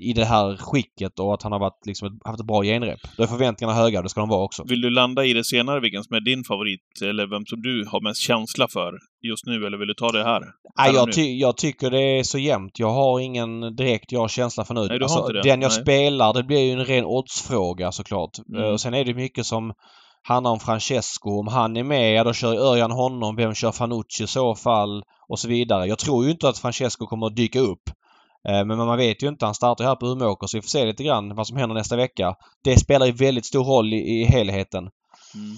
[0.00, 3.00] i det här skicket och att han har varit, liksom, haft ett bra genrep.
[3.16, 4.64] Då är förväntningarna höga och det ska de vara också.
[4.68, 7.86] Vill du landa i det senare, vilken som är din favorit, eller vem som du
[7.88, 8.92] har mest känsla för
[9.28, 10.42] just nu, eller vill du ta det här?
[10.78, 12.78] Nej, jag, ty jag tycker det är så jämnt.
[12.78, 14.86] Jag har ingen direkt jag har känsla för nu.
[14.86, 15.42] Nej, du har inte det.
[15.42, 15.80] Den jag Nej.
[15.82, 18.30] spelar, det blir ju en ren oddsfråga såklart.
[18.48, 18.62] Mm.
[18.64, 19.72] Eh, Och sen är det mycket som
[20.22, 21.38] handlar om Francesco.
[21.40, 23.36] Om han är med, ja då kör Örjan honom.
[23.36, 25.02] Vem kör Fanucci i så fall?
[25.28, 25.86] Och så vidare.
[25.86, 27.82] Jag tror ju inte att Francesco kommer att dyka upp.
[28.48, 29.44] Eh, Men man vet ju inte.
[29.44, 31.96] Han startar här på Umeåker så vi får se lite grann vad som händer nästa
[31.96, 32.34] vecka.
[32.64, 34.82] Det spelar ju väldigt stor roll i, i helheten.
[35.34, 35.56] Mm.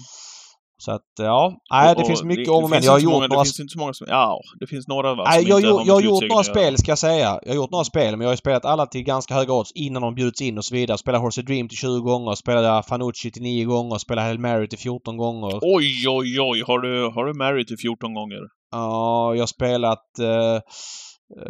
[0.79, 2.99] Så att ja, nej, det Och- finns och mycket det, om det men Jag har
[2.99, 4.07] gjort många, några Det finns inte så många som...
[4.09, 6.97] Ja, det finns några va, Nej, jag, har jag har gjort några spel ska jag
[6.97, 7.39] säga.
[7.43, 10.01] Jag har gjort några spel men jag har spelat alla till ganska höga odds innan
[10.01, 10.97] de bjuds in och så vidare.
[10.97, 14.79] Spelade Horse Dream till 20 gånger, spelade Fanucci till 9 gånger, spelade Hail Mary till
[14.79, 15.59] 14 gånger.
[15.61, 16.63] Oj, oj, oj!
[16.67, 18.39] Har du, har du Mary till 14 gånger?
[18.71, 20.19] Ja, jag har spelat...
[20.19, 20.61] Eh, eh,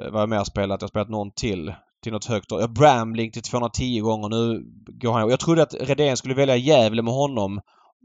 [0.04, 0.82] vad har jag mer spelat?
[0.82, 1.74] Jag har spelat någon till.
[2.04, 2.50] Till något högt.
[2.70, 4.30] Bramling till 210 gånger.
[4.30, 4.63] Nu
[5.02, 5.30] går han...
[5.30, 7.60] Jag trodde att Redén skulle välja Gävle med honom.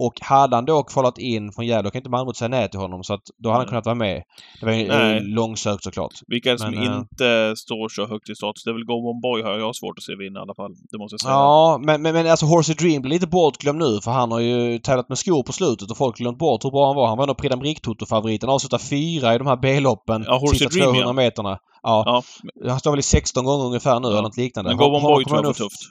[0.06, 2.80] Och hade han då kvalat in från Gävle, då kan inte Malmö säga nej till
[2.80, 3.04] honom.
[3.04, 4.22] Så att då hade han kunnat vara med.
[4.60, 5.20] Det var ju Nej.
[5.20, 6.12] långsökt såklart.
[6.26, 8.64] Vilka är det som eh, inte står så högt i status?
[8.64, 10.72] Det är väl Go Boy har jag svårt att se vinna i alla fall.
[10.90, 11.32] Det måste jag säga.
[11.32, 14.78] Ja, men, men, men alltså Horsey Dream blir lite bortglömd nu för han har ju
[14.78, 17.06] tävlat med skor på slutet och folk glömt bort hur bra han var.
[17.08, 18.48] Han var nog Prix d'Amérique-toto-favoriten.
[18.48, 20.24] Avslutade fyra i de här B-loppen.
[20.26, 21.12] Ja, Horsey Dream, 200 ja.
[21.12, 21.58] meterna.
[21.82, 22.02] Ja.
[22.06, 24.12] Ja, Han står väl i 16 gånger ungefär nu Ja.
[24.12, 24.70] eller något liknande.
[24.70, 25.82] men Go Boy tror jag får tufft.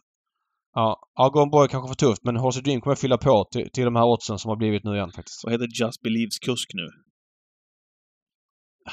[0.74, 3.96] Ja, ja Boy kanske för tufft men Horsey Dream kommer fylla på till, till de
[3.96, 5.44] här oddsen som har blivit nu igen faktiskt.
[5.44, 6.88] Vad heter Just Believes kusk nu?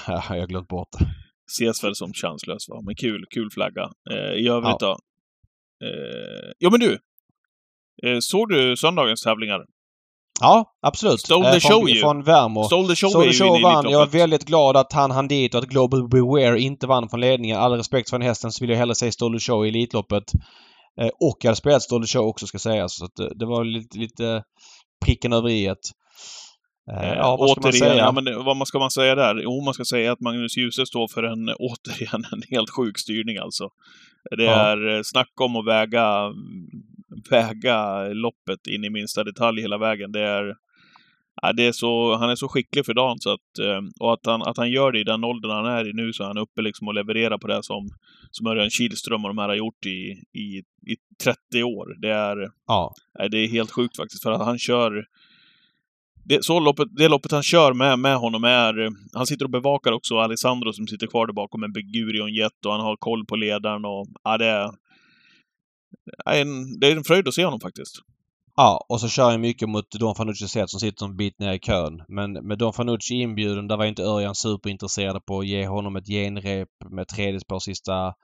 [0.06, 1.06] Ja, jag har glömt bort det.
[1.50, 2.80] Ses väl som chanslös va?
[2.82, 3.90] Men kul, kul flagga.
[4.10, 4.90] Eh, I övrigt då?
[5.84, 6.98] Eh, ja men du!
[8.06, 9.64] Eh, såg du söndagens tävlingar?
[10.40, 11.20] Ja, absolut.
[11.20, 12.00] Stole the Eh, från, show ju.
[12.00, 12.64] Från Värmo.
[12.64, 13.90] Stole the show Stole the Show vann.
[13.90, 17.20] Jag är väldigt glad att han hann dit och att Global Beware inte vann från
[17.20, 17.58] ledningen.
[17.58, 20.24] All respekt för den hästen så vill jag hellre se Stole the Show i Elitloppet.
[21.00, 22.96] Eh, och hade spelat Stole the Show också ska sägas.
[22.98, 24.42] Så att det, var lite, lite
[25.04, 25.78] pricken över i ett.
[26.92, 27.96] Eh, ja, vad ska man återigen, säga?
[28.04, 29.40] Ja, men vad man ska man säga där?
[29.42, 33.36] Jo, man ska säga att Magnus Djuse står för en, återigen, en helt sjuk styrning
[33.36, 33.68] alltså.
[34.36, 34.52] Det Ja.
[34.52, 36.32] är eh, snack om att väga,
[37.30, 40.12] väga loppet in i minsta detalj hela vägen.
[40.12, 40.54] Det är,
[41.42, 44.26] ja, det är så, han är så skicklig för dagen så att, eh, och att
[44.26, 46.38] han, att han gör det i den åldern han är i nu så är han
[46.38, 47.88] uppe liksom och levererar på det som,
[48.30, 52.00] som Örjan Kihlström och de här har gjort i, i, i 30 år.
[52.00, 52.94] Det är, Ja.
[53.30, 55.04] Det är helt sjukt faktiskt, för att han kör...
[56.24, 58.92] Det, så loppet, det loppet han kör med, med honom är...
[59.14, 62.72] Han sitter och bevakar också Alessandro som sitter kvar där bakom en Begurion Jet och
[62.72, 64.06] han har koll på ledaren och...
[64.24, 64.70] Ja, det är...
[66.26, 68.02] En, det är en fröjd att se honom faktiskt.
[68.60, 71.52] Ja, och så kör jag mycket mot Don Fanucci Zet som sitter en bit ner
[71.52, 72.02] i kön.
[72.08, 76.06] Men med Don Fanucci inbjuden, där var inte Örjan superintresserad på att ge honom ett
[76.06, 78.14] genrep med tredje spår sista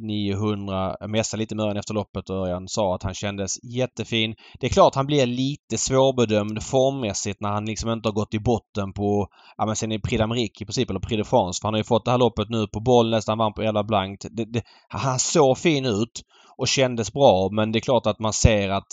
[0.00, 4.34] 900, jag messade lite med Örjan efter loppet och Örjan sa att han kändes jättefin.
[4.60, 8.38] Det är klart han blir lite svårbedömd formmässigt när han liksom inte har gått i
[8.38, 11.60] botten på, ja men sen i Prix d'Amérique i princip, eller Prix de France.
[11.60, 13.84] För han har ju fått det här loppet nu på boll, nästan vann på 11
[13.84, 14.26] blankt.
[14.30, 16.22] Det, det, han såg fin ut
[16.56, 18.88] och kändes bra men det är klart att man ser att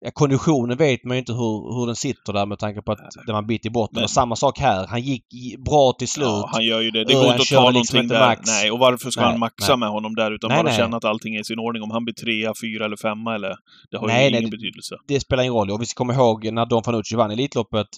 [0.00, 2.98] Ja, konditionen vet man ju inte hur, hur den sitter där med tanke på att
[3.26, 3.94] den var bit i botten.
[3.94, 4.86] Men, och samma sak här.
[4.86, 5.24] Han gick
[5.64, 6.26] bra till slut.
[6.26, 7.04] Ja, han gör ju det.
[7.04, 8.26] Det går inte att ta liksom någonting där.
[8.26, 8.40] Max.
[8.46, 9.78] Nej, och varför ska nej, han maxa nej.
[9.78, 10.30] med honom där?
[10.34, 10.76] Utan nej, bara nej.
[10.76, 11.82] känna att allting är i sin ordning.
[11.82, 13.54] Om han blir trea, fyra eller femma eller...
[13.90, 14.94] Det har nej, ju ingen betydelse.
[15.08, 15.70] Det spelar ingen roll.
[15.70, 17.88] Och vi ska komma ihåg när Don Fanucci vann Elitloppet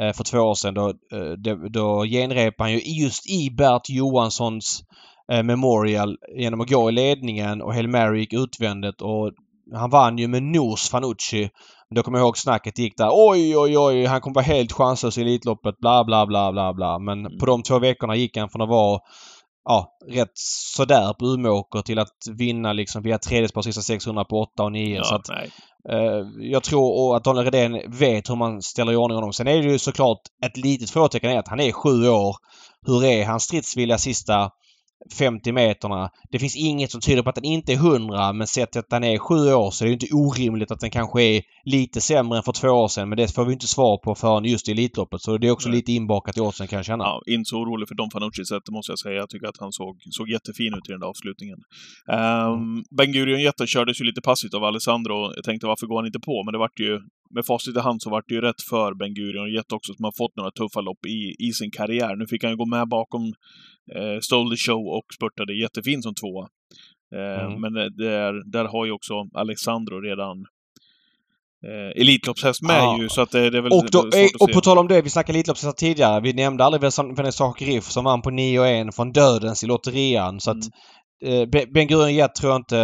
[0.00, 0.74] eh, för två år sedan.
[0.74, 4.84] Då, eh, då, då genrepade han ju just i Bert Johanssons
[5.32, 9.32] eh, Memorial genom att gå i ledningen och Hail Mary gick utvändigt och
[9.72, 11.50] han vann ju med nos Fanucci.
[11.94, 13.08] Då kommer jag ihåg snacket gick där.
[13.12, 15.78] Oj, oj, oj, han kommer vara helt chanslös i Elitloppet.
[15.78, 16.98] Bla, bla, bla, bla, bla.
[16.98, 17.38] Men mm.
[17.38, 19.00] på de två veckorna gick han från att vara
[19.64, 20.32] ja, rätt
[20.76, 24.96] sådär på Umeåker till att vinna liksom via tredjespår sista 600 på 8 och 9.
[24.96, 25.28] Ja, så att,
[25.88, 29.32] eh, jag tror att Daniel Redén vet hur man ställer i ordning honom.
[29.32, 32.36] Sen är det ju såklart ett litet frågetecken är att han är sju år.
[32.86, 34.50] Hur är hans stridsvilja sista
[35.12, 36.10] 50 meterna.
[36.30, 39.04] Det finns inget som tyder på att den inte är 100 men sett att den
[39.04, 42.42] är 7 år så är det inte orimligt att den kanske är lite sämre än
[42.42, 43.08] för två år sedan.
[43.08, 45.20] Men det får vi inte svar på förrän just i Elitloppet.
[45.20, 45.76] Så det är också Nej.
[45.76, 47.04] lite inbakat i oddsen kan jag känna.
[47.04, 49.14] Ja, inte så orolig för Don Fanucci sätt måste jag säga.
[49.14, 51.58] Jag tycker att han såg, såg jättefin ut i den där avslutningen.
[52.08, 52.84] Um.
[52.96, 55.32] Ben Gurion Jetta kördes ju lite passivt av Alessandro.
[55.36, 56.44] Jag tänkte varför går han inte på?
[56.44, 59.14] Men det vart ju med facit i hand så vart det ju rätt för Ben
[59.14, 62.16] Gurion Jetta också som har fått några tuffa lopp i, i sin karriär.
[62.16, 63.24] Nu fick han ju gå med bakom
[63.94, 66.48] eh, Stole the Show och spurtade jättefin som tvåa.
[67.14, 67.60] Eh, mm.
[67.60, 70.46] Men där, där har ju också Alexandro redan
[71.66, 72.98] eh, Elitloppshäst med ja.
[73.00, 74.54] ju, så att det, det är väl och, då, svårt att och se.
[74.54, 76.20] på tal om det, vi snackade Elitloppshästar tidigare.
[76.20, 80.40] Vi nämnde aldrig Vanessa Griff som vann på 9 1 från Dödens i lotterian.
[80.40, 80.66] Så att mm.
[80.66, 80.72] eh,
[81.74, 82.76] Ben Gurion tror jag inte...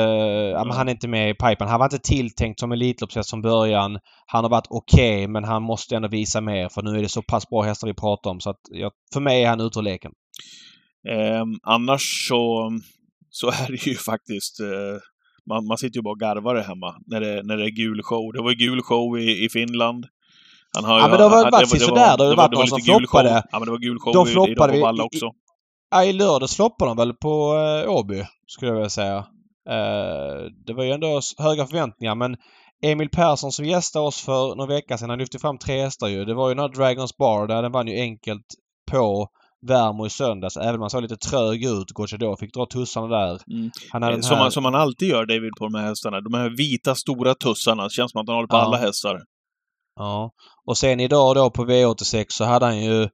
[0.55, 1.69] Ja, men han är inte med i pipen.
[1.69, 3.99] Han var inte tilltänkt som Elitloppshäst från början.
[4.27, 7.09] Han har varit okej okay, men han måste ändå visa mer för nu är det
[7.09, 9.79] så pass bra hästar vi pratar om så att jag, för mig är han ute
[9.79, 10.13] ur leken.
[11.09, 12.71] Eh, annars så,
[13.31, 15.01] så är det ju faktiskt eh,
[15.49, 18.03] man, man sitter ju bara och garvar det hemma när det, när det är gul
[18.03, 18.33] show.
[18.33, 20.07] Det var gul show i, i Finland.
[20.75, 22.17] Han har ja, men det har varit sådär.
[22.17, 23.43] Det har varit någon som floppade.
[23.51, 25.27] Ja, men det var gul show de floppade i, i också.
[25.91, 29.17] Ja, i lördags floppade de väl på eh, Åby, skulle jag vilja säga.
[29.69, 32.37] Eh, det var ju ändå höga förväntningar, men
[32.83, 36.25] Emil Persson som gästade oss för några veckor sedan, han lyfte fram tre hästar ju.
[36.25, 38.47] Det var ju den här Dragons Bar där den vann ju enkelt
[38.91, 39.29] på
[39.67, 40.57] Värmo i söndags.
[40.57, 43.39] Även om han såg lite trög ut, Gocciador fick dra tussarna där.
[43.53, 43.71] Mm.
[43.91, 44.43] Han hade som, här...
[44.43, 46.21] man, som man alltid gör, David, på de här hästarna.
[46.21, 47.85] De här vita, stora tussarna.
[47.85, 48.63] Det känns som att han håller på ja.
[48.63, 49.23] alla hästar.
[49.97, 50.31] Ja.
[50.67, 53.09] Och sen idag då på V86 så hade han ju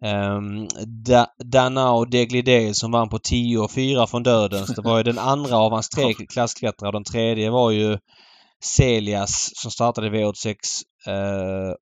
[0.00, 0.68] um,
[1.04, 4.74] da Danao Deglidé som vann på 10 och 4 från dödens.
[4.74, 7.98] Det var ju den andra av hans tre klassklättrare och den tredje var ju
[8.64, 10.54] Celias som startade V86
[11.06, 11.74] eh,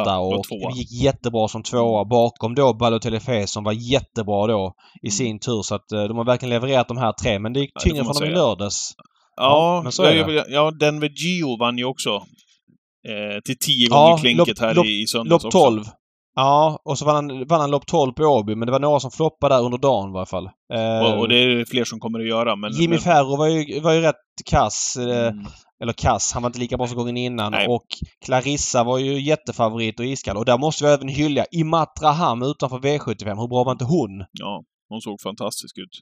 [0.00, 5.06] 8 och, och gick jättebra som tvåa bakom då Balotelli som var jättebra då i
[5.06, 5.12] mm.
[5.12, 5.62] sin tur.
[5.62, 7.38] Så att eh, de har verkligen levererat de här tre.
[7.38, 8.92] Men det gick tyngre för dem i lördags.
[9.36, 12.10] Ja, ja, ja, ja Denver Gio vann ju också.
[13.08, 15.80] Eh, till 10 gånger ja, klinket lopp, här lopp, i, i söndags lopp 12.
[15.80, 15.92] Också.
[16.38, 19.00] Ja, och så vann han, vann han lopp 12 på Åby, men det var några
[19.00, 20.50] som floppade där under dagen i alla fall.
[20.74, 22.56] Eh, och, och, det är fler som kommer att göra.
[22.56, 22.98] Men, Jimmy men...
[22.98, 24.14] Ferro var ju, var ju rätt
[24.50, 24.96] kass.
[24.96, 25.46] Eh, mm.
[25.82, 26.32] Eller kass.
[26.32, 27.52] Han var inte lika bra som gången innan.
[27.52, 27.66] Nej.
[27.68, 27.86] Och
[28.24, 30.36] Clarissa var ju jättefavorit och iskall.
[30.36, 33.40] Och där måste vi även hylla Imatra Ham utanför V75.
[33.40, 34.24] Hur bra var inte hon?
[34.32, 34.62] Ja.
[34.88, 35.94] Hon såg fantastisk ut.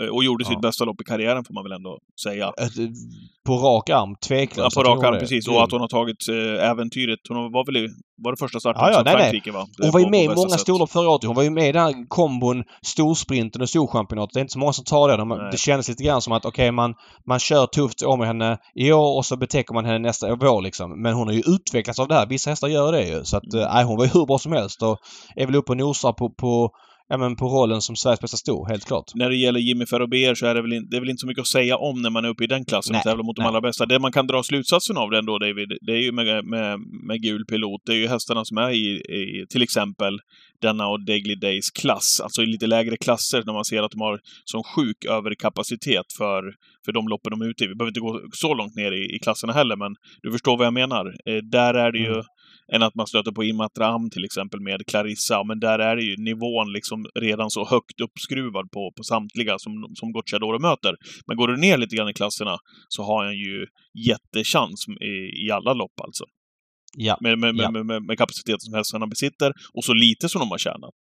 [0.00, 0.50] Eh, och gjorde ja.
[0.50, 2.52] sitt bästa lopp i karriären får man väl ändå säga.
[3.46, 4.76] På rak arm, tveklöst.
[4.76, 5.48] Ja, på rak arm, precis.
[5.48, 7.18] Och att hon har tagit äh, äventyret.
[7.28, 9.60] Hon var väl i, var det första starten ja, ja, nej, Frankrike nej.
[9.60, 9.66] va?
[9.82, 11.24] hon var ju med i många storlopp förra året.
[11.24, 14.34] Hon var ju med i den här kombon storsprinten och storchampionatet.
[14.34, 15.16] Det är inte så många som tar det.
[15.16, 16.94] De, det kändes lite grann som att okej, okay, man,
[17.26, 21.02] man kör tufft om henne i år och så betäcker man henne nästa vår liksom.
[21.02, 22.26] Men hon har ju utvecklats av det här.
[22.26, 23.24] Vissa hästar gör det ju.
[23.24, 23.68] Så att, mm.
[23.74, 24.98] nej, hon var ju hur bra som helst och
[25.36, 26.70] är väl uppe och nosar på, på
[27.08, 29.14] ja, men på rollen som Sveriges bästa sto, helt klart.
[29.14, 31.26] När det gäller Jimmy Ferrober så är det väl, in, det är väl inte så
[31.26, 33.44] mycket att säga om när man är uppe i den klassen och tävlar mot nej.
[33.44, 33.86] de allra bästa.
[33.86, 37.22] Det man kan dra slutsatsen av den då, David, det är ju med, med, med
[37.22, 40.18] gul pilot, det är ju hästarna som är i, i till exempel
[40.62, 44.00] denna och Daily Days klass, alltså i lite lägre klasser när man ser att de
[44.00, 46.42] har som sjuk överkapacitet för,
[46.84, 47.66] för de loppen de är ute i.
[47.66, 50.66] Vi behöver inte gå så långt ner i, i klasserna heller, men du förstår vad
[50.66, 51.06] jag menar.
[51.06, 52.24] Eh, där är det ju mm
[52.72, 55.44] än att man stöter på Imatram till exempel med Clarissa.
[55.44, 59.72] Men där är det ju nivån liksom redan så högt uppskruvad på, på samtliga som,
[59.94, 60.94] som Gocciadoro möter.
[61.26, 62.56] Men går du ner lite grann i klasserna
[62.88, 63.66] så har han ju
[64.08, 66.24] jättechans i, i alla lopp alltså.
[66.96, 67.18] Ja.
[67.20, 67.70] Med, med, ja.
[67.70, 70.94] med, med, kapaciteten som hästarna besitter och så lite som de har tjänat.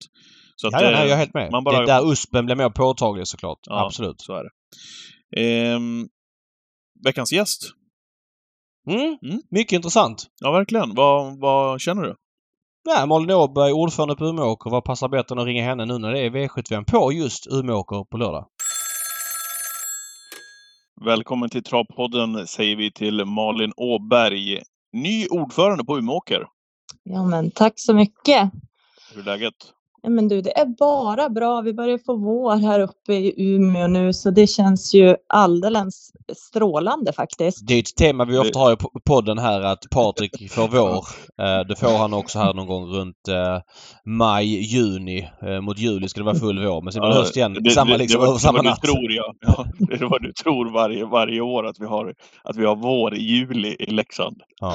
[0.55, 1.51] Så att, ja, ja, jag är helt med.
[1.51, 1.77] Man bara...
[1.77, 3.59] Det är där USPen blir mer påtaglig såklart.
[3.63, 4.21] Ja, Absolut.
[4.21, 4.51] så är det.
[5.41, 6.07] Ehm,
[7.05, 7.73] veckans gäst.
[8.87, 9.17] Mm.
[9.21, 9.41] Mm.
[9.49, 10.27] Mycket intressant.
[10.39, 10.95] Ja, verkligen.
[10.95, 12.15] Vad, vad känner du?
[12.83, 14.69] Ja, Malin Åberg, ordförande på Umeåker.
[14.69, 18.03] Vad passar bättre än att ringa henne nu när det är V75 på just Umeåker
[18.11, 18.47] på lördag?
[21.05, 24.61] Välkommen till Travpodden säger vi till Malin Åberg.
[24.93, 26.45] Ny ordförande på Umeåker.
[27.03, 28.51] Ja, men tack så mycket.
[29.13, 29.53] Hur är läget?
[30.07, 31.61] Men du, det är bara bra.
[31.61, 37.13] Vi börjar få vår här uppe i Umeå nu, så det känns ju alldeles strålande
[37.13, 37.67] faktiskt.
[37.67, 40.97] Det är ett tema vi ofta har i po- podden här att Patrik får vår.
[41.45, 43.59] Eh, Det får han också här någon gång runt eh,
[44.05, 45.29] maj, juni.
[45.41, 46.81] Eh, Mot juli ska det vara full vår.
[46.81, 47.57] Men sen blir det höst igen.
[47.61, 48.81] det, samma det, liksom det, var, samma det var natt.
[48.81, 49.33] Du tror, ja.
[49.47, 49.65] ja.
[49.87, 52.13] Det är vad du tror varje, varje år att vi, har,
[52.43, 54.35] att vi har vår i juli i Leksand.
[54.61, 54.73] Ja.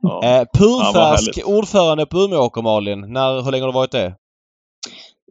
[0.00, 0.46] Ja.
[0.58, 3.00] Purfärsk ordförande på Umeåker Malin.
[3.12, 4.14] När, hur länge har du varit det?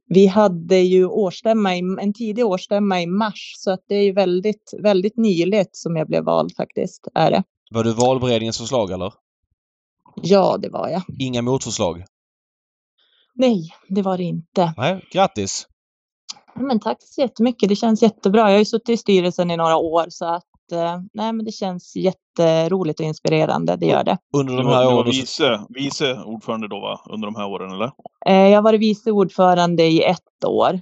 [0.08, 4.14] Vi hade ju årsstämma i, en tidig årsstämma i mars, så att det är ju
[4.14, 7.44] väldigt, väldigt nyligt som jag blev vald faktiskt, är det.
[7.72, 9.14] Var du valberedningens förslag eller?
[10.16, 11.02] Ja, det var jag.
[11.20, 12.06] Inga motförslag?
[13.36, 14.74] Nej, det var det inte.
[14.78, 15.68] Nej, grattis!
[16.56, 17.70] Men tack så jättemycket.
[17.70, 18.42] Det känns jättebra.
[18.42, 20.49] Jag har ju suttit i styrelsen i några år, så att
[21.13, 23.75] nej, men det känns jätteroligt och inspirerande.
[23.75, 24.17] Det gör det.
[24.34, 25.12] Under de här åren...
[25.12, 27.01] vice, vice ordförande då, va?
[27.10, 27.91] Under de här åren, eller?
[28.25, 30.82] Eh, jag har varit vice ordförande i ett år.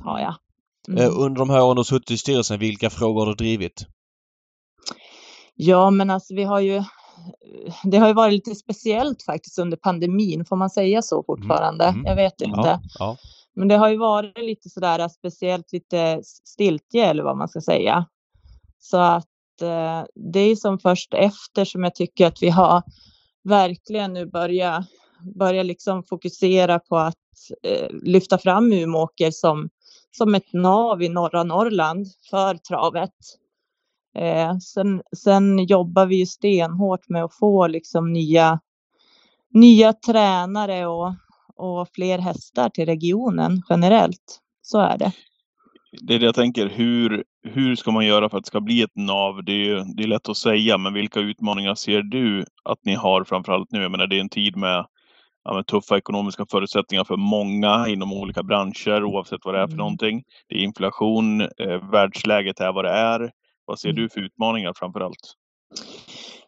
[0.00, 0.34] Har jag.
[0.88, 1.04] Mm.
[1.04, 3.86] Eh, under de här åren du har suttit i styrelsen, vilka frågor har du drivit?
[5.54, 6.82] Ja, men alltså vi har ju.
[7.84, 10.44] Det har ju varit lite speciellt faktiskt under pandemin.
[10.44, 11.84] Får man säga så fortfarande?
[11.84, 12.04] mm.
[12.06, 12.60] Jag vet inte.
[12.60, 13.16] Ja, ja.
[13.54, 18.06] Men det har ju varit lite sådär speciellt lite stiltje eller vad man ska säga.
[18.78, 19.27] Så att eh,
[19.62, 22.82] Eh, det är som först efter som jag tycker att vi har
[23.44, 24.86] verkligen nu börjat
[25.20, 27.14] börja liksom fokusera på att
[27.62, 29.68] eh, lyfta fram Umeåker som,
[30.10, 33.14] som ett nav i norra Norrland för travet.
[34.18, 38.60] Eh, sen, sen jobbar vi ju stenhårt med att få liksom nya,
[39.50, 41.14] nya tränare och,
[41.56, 44.40] och fler hästar till regionen generellt.
[44.62, 45.12] Så är det.
[46.00, 46.66] Det är det jag tänker.
[46.66, 49.44] Hur, hur ska man göra för att det ska bli ett nav?
[49.44, 53.24] Det är, det är lätt att säga, men vilka utmaningar ser du att ni har
[53.24, 53.82] framförallt nu?
[53.82, 54.86] Jag menar, det är en tid med,
[55.44, 59.72] ja, med tuffa ekonomiska förutsättningar för många inom olika branscher, oavsett vad det är för
[59.72, 59.78] Mm.
[59.78, 60.22] någonting.
[60.48, 63.30] Det är inflation, eh, världsläget är vad det är.
[63.64, 64.02] Vad ser Mm.
[64.02, 65.34] du för utmaningar framför allt?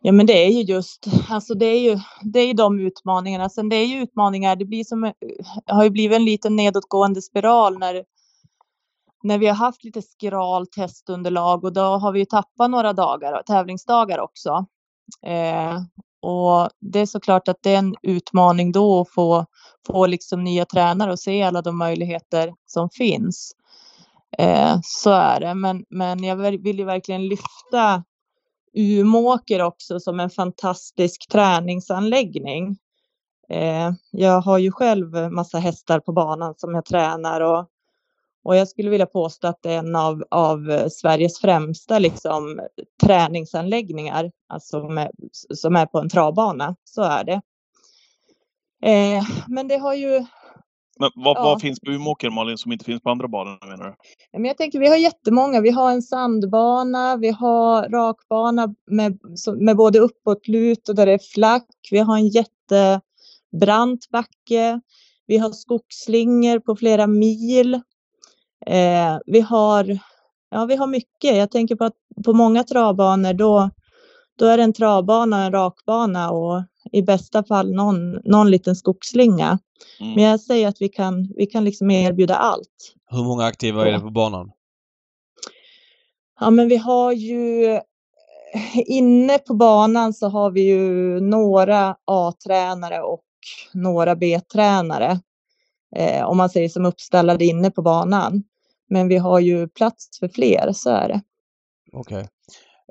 [0.02, 3.48] Ja, men det är ju just, alltså det är ju, det är de utmaningarna.
[3.48, 5.12] Sen det är ju utmaningar, det blir som, eh,
[5.66, 8.04] har ju blivit en liten nedåtgående spiral när,
[9.22, 13.42] när vi har haft lite skralt testunderlag och då har vi ju tappat några dagar,
[13.42, 14.66] tävlingsdagar också.
[15.26, 15.80] Eh,
[16.22, 19.46] och det är såklart att det är en utmaning då att få,
[19.86, 23.52] få liksom nya tränare och se alla de möjligheter som finns.
[24.38, 28.04] Eh, så är det, men, men jag vill vill ju verkligen lyfta
[28.72, 32.76] Umeåker också som en fantastisk träningsanläggning.
[33.48, 37.66] Eh, jag har ju själv massa hästar på banan som jag tränar och,
[38.44, 42.60] och jag skulle vilja påstå att det är en av, av eh, Sveriges främsta liksom,
[43.02, 46.76] träningsanläggningar, alltså med, som är på en travbana.
[46.84, 47.40] Så är det.
[48.82, 50.26] Eh, men det har ju
[50.98, 51.42] Men vad, Ja.
[51.42, 53.94] vad finns på Umeåker, Malin, som inte finns på andra banor menar du?
[54.32, 55.60] Men jag tänker, vi har jättemånga.
[55.60, 59.18] Vi har en sandbana, vi har rakbana med,
[59.56, 61.66] med både uppåtlut och där det är flack.
[61.90, 64.80] Vi har en jättebrant backe.
[65.26, 67.80] Vi har skogsslingor på flera mil.
[68.66, 69.98] Eh, vi, har,
[70.50, 71.36] ja, vi har mycket.
[71.36, 73.70] Jag tänker på att på många travbanor då,
[74.38, 78.76] då är det en travbana och en rakbana och i bästa fall någon, någon liten
[78.76, 79.58] skogsslinga.
[80.00, 80.14] Mm.
[80.14, 82.94] Men jag säger att vi kan, vi kan liksom erbjuda allt.
[83.10, 84.50] Hur många aktiva är det på banan?
[86.40, 87.80] Ja, men vi har ju
[88.86, 93.24] inne på banan så har vi ju några A-tränare och
[93.72, 95.20] några B-tränare.
[95.96, 98.42] Eh, om man säger som uppställade inne på banan.
[98.90, 101.20] Men vi har ju plats för fler, så är det.
[101.92, 102.28] Okej.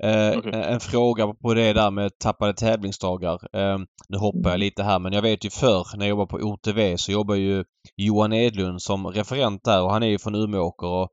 [0.02, 0.52] Eh, Okej.
[0.54, 3.56] En fråga på det där med tappade tävlingsdagar.
[3.56, 6.36] Eh, nu hoppar jag lite här men jag vet ju förr när jag jobbade på
[6.36, 7.64] OTV så jobbar ju
[7.96, 11.08] Johan Edlund som referent där och han är ju från Umeåker och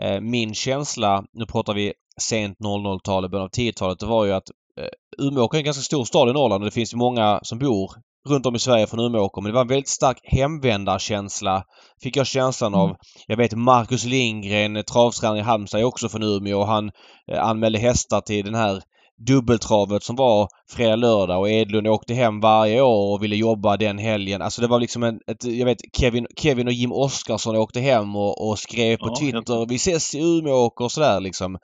[0.00, 4.50] eh, min känsla, nu pratar vi sent 00-talet, början av 10-talet, det var ju att
[4.80, 7.92] eh, Umeåker är en ganska stor stad i Norrland och det finns många som bor
[8.28, 11.64] runt om i Sverige från Umeåker men det var en väldigt stark hemvändarkänsla
[12.02, 12.96] fick jag känslan av.
[13.26, 16.90] Jag vet Marcus Lindgren, travtränare i Halmstad, är också från Umeå och han
[17.32, 18.82] eh, anmälde hästar till den här
[19.26, 23.98] dubbeltravet som var fredag, lördag och Edlund åkte hem varje år och ville jobba den
[23.98, 24.42] helgen.
[24.42, 28.16] Alltså det var liksom en, ett, jag vet Kevin, Kevin och Jim Oskarsson åkte hem
[28.16, 31.58] och, och skrev på Ja, Twitter vi ses i Umeåker och sådär liksom.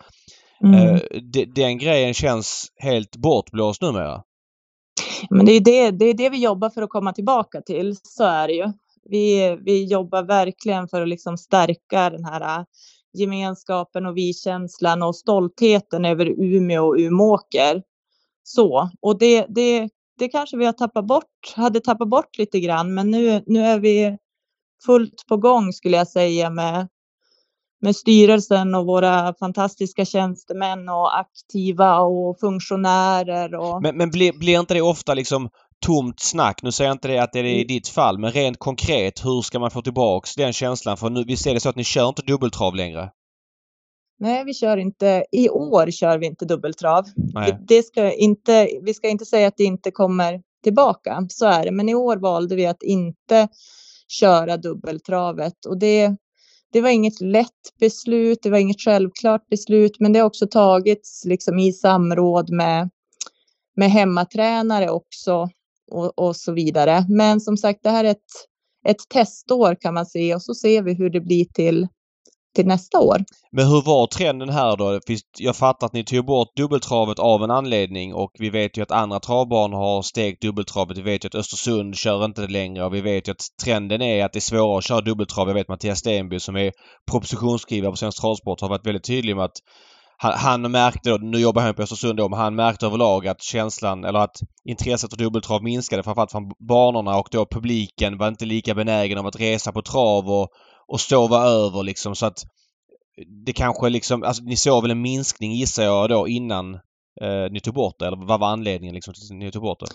[0.65, 0.95] Mm.
[0.95, 1.01] Eh,
[1.33, 4.23] de, den grejen känns helt bortblåst numera.
[5.31, 7.97] Men det är det, det är det vi jobbar för att komma tillbaka till.
[8.03, 8.73] Så är det ju.
[9.05, 12.65] Vi, vi jobbar verkligen för att liksom stärka den här äh,
[13.13, 17.83] gemenskapen och vi-känslan och stoltheten över Umeå och Umeåker.
[18.43, 19.89] Så, och det, det,
[20.19, 23.79] det kanske vi har tappat bort, hade tappat bort lite grann, men nu, nu är
[23.79, 24.19] vi
[24.87, 26.89] fullt på gång skulle jag säga med,
[27.81, 33.55] med styrelsen och våra fantastiska tjänstemän och aktiva och funktionärer.
[33.55, 33.83] Och...
[33.83, 35.49] Men, men blir, blir inte det ofta liksom
[35.87, 36.63] tomt snack?
[36.63, 37.67] Nu säger jag inte det att det är i Mm.
[37.67, 40.97] ditt fall, men rent konkret, hur ska man få tillbaks den känslan?
[40.97, 43.11] För nu, visst är det så att ni kör inte dubbeltrav längre?
[44.19, 45.25] Nej, vi kör inte.
[45.33, 47.05] I år kör vi inte dubbeltrav.
[47.35, 47.59] Nej.
[47.69, 51.27] Det ska inte, vi ska inte säga att det inte kommer tillbaka.
[51.29, 51.71] Så är det.
[51.71, 53.49] Men i år valde vi att inte
[54.09, 56.17] köra dubbeltravet och det,
[56.73, 58.39] det var inget lätt beslut.
[58.43, 62.91] Det var inget självklart beslut, men det har också tagits liksom i samråd med,
[63.77, 65.49] med hemmatränare också
[65.91, 67.05] och, och så vidare.
[67.09, 68.47] Men som sagt, det här är ett,
[68.87, 71.89] ett testår kan man se och så ser vi hur det blir till,
[72.55, 73.17] till nästa år.
[73.53, 75.01] Men hur var trenden här då?
[75.39, 78.91] Jag fattar att ni tog bort dubbeltravet av en anledning och vi vet ju att
[78.91, 80.99] andra travbanor har stekt dubbeltravet.
[80.99, 84.03] Vi vet ju att Östersund kör inte det längre och vi vet ju att trenden
[84.03, 85.49] är att det är svårare att köra dubbeltrav.
[85.49, 86.73] Jag vet Mattias Stenby som är
[87.11, 89.57] propositionsskrivare på Svensk Travsport har varit väldigt tydlig med att
[90.23, 93.43] han, han märkte, då, nu jobbar han på Östersund då, men han märkte överlag att
[93.43, 98.45] känslan eller att intresset för dubbeltrav minskade framförallt från banorna och då publiken var inte
[98.45, 100.49] lika benägen om att resa på trav och,
[100.91, 102.45] och sova över liksom så att
[103.45, 106.75] det kanske liksom, alltså ni såg väl en minskning gissar jag då innan
[107.21, 108.07] eh, ni tog bort det?
[108.07, 109.87] Eller vad var anledningen liksom till att ni tog bort det?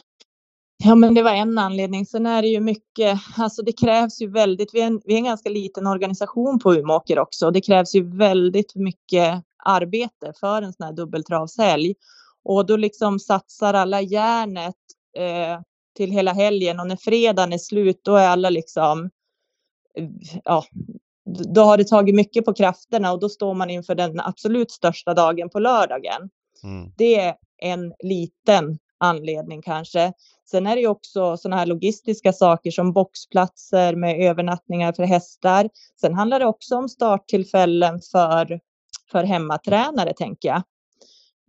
[0.84, 2.06] Ja, men det var en anledning.
[2.06, 5.18] Sen är det ju mycket, alltså det krävs ju väldigt, vi är en, vi är
[5.18, 7.52] en ganska liten organisation på Umeåker också.
[7.52, 11.94] Det krävs ju väldigt mycket arbete för en sån här dubbeltravshelg.
[12.44, 14.76] Och då liksom satsar alla järnet
[15.18, 15.62] eh,
[15.96, 19.10] till hela helgen och när fredagen är slut då är alla liksom,
[20.44, 20.64] ja,
[21.54, 25.14] då har det tagit mycket på krafterna och då står man inför den absolut största
[25.14, 26.30] dagen på lördagen.
[26.64, 26.92] Mm.
[26.98, 30.14] Det är en liten anledning kanske.
[30.52, 35.70] Sen är det ju också sådana här logistiska saker som boxplatser med övernattningar för hästar.
[36.02, 38.60] Sen handlar det också om starttillfällen för,
[39.12, 40.64] för hemmatränare, tänker jag.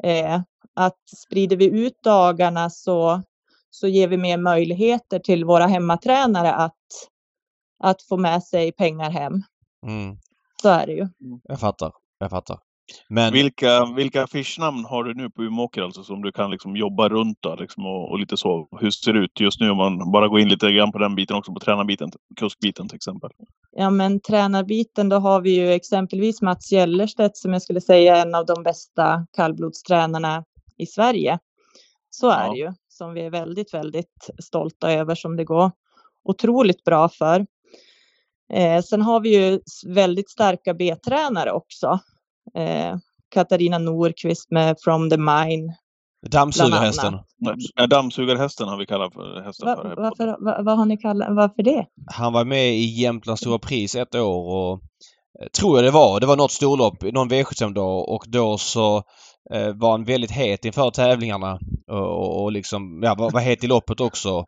[0.03, 0.40] Eh,
[0.74, 3.22] att sprider vi ut dagarna så,
[3.70, 6.74] så ger vi mer möjligheter till våra hemmatränare att,
[7.78, 9.32] att få med sig pengar hem.
[9.86, 10.16] Mm.
[10.62, 11.08] Så är det ju.
[11.42, 11.92] Jag fattar.
[12.18, 12.58] Jag fattar.
[13.08, 17.08] Men Vilka, vilka affischnamn har du nu på Umeåker alltså som du kan liksom jobba
[17.08, 18.68] runt då, liksom och, och lite så?
[18.80, 21.14] Hur ser det ut just nu om man bara går in lite grann på den
[21.14, 23.30] biten också, på tränarbiten, kuskbiten till exempel?
[23.72, 28.22] Ja, men tränarbiten, då har vi ju exempelvis Mats Gellerstedt som jag skulle säga är
[28.26, 30.44] en av de bästa kallblodstränarna
[30.76, 31.38] i Sverige.
[32.10, 32.52] Så är Ja.
[32.52, 35.70] det ju, som vi är väldigt, väldigt stolta över som det går
[36.24, 37.46] otroligt bra för.
[38.53, 41.99] Eh, sen har vi ju väldigt starka B-tränare också.
[42.57, 42.97] Eh,
[43.34, 45.74] Katarina Norqvist med From the Mine.
[46.30, 47.18] dammsugarhästen.
[47.74, 49.94] Ja, dammsugarhästen har vi kallat för hästen Va, för.
[49.97, 51.86] varför, va, vad har ni kallat, varför det?
[52.12, 54.80] Han var med i Jämtlands stora pris ett år och
[55.42, 56.20] eh, tror jag det var.
[56.20, 58.97] Det var något storlopp, någon V75-dag och då så
[59.53, 61.59] eh, var han väldigt het inför tävlingarna
[61.90, 64.44] och, och, och liksom, ja, var, var het i loppet också.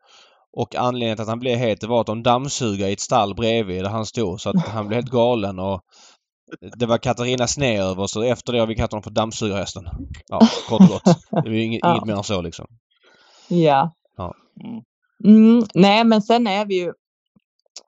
[0.57, 3.85] Och anledningen till att han blev het var att de dammsugade i ett stall bredvid
[3.85, 5.81] där han stod så att han blev helt galen och
[6.77, 9.85] det var Katarina Sneöver så efter det har vi kallat honom för dammsugarhästen.
[10.29, 11.45] Ja, kort och gott.
[11.45, 11.93] Det ju inget, Ja.
[11.93, 12.67] inget mer än så liksom.
[13.49, 13.93] Ja.
[14.65, 14.83] Mm.
[15.25, 16.93] Mm, nej, men sen är vi ju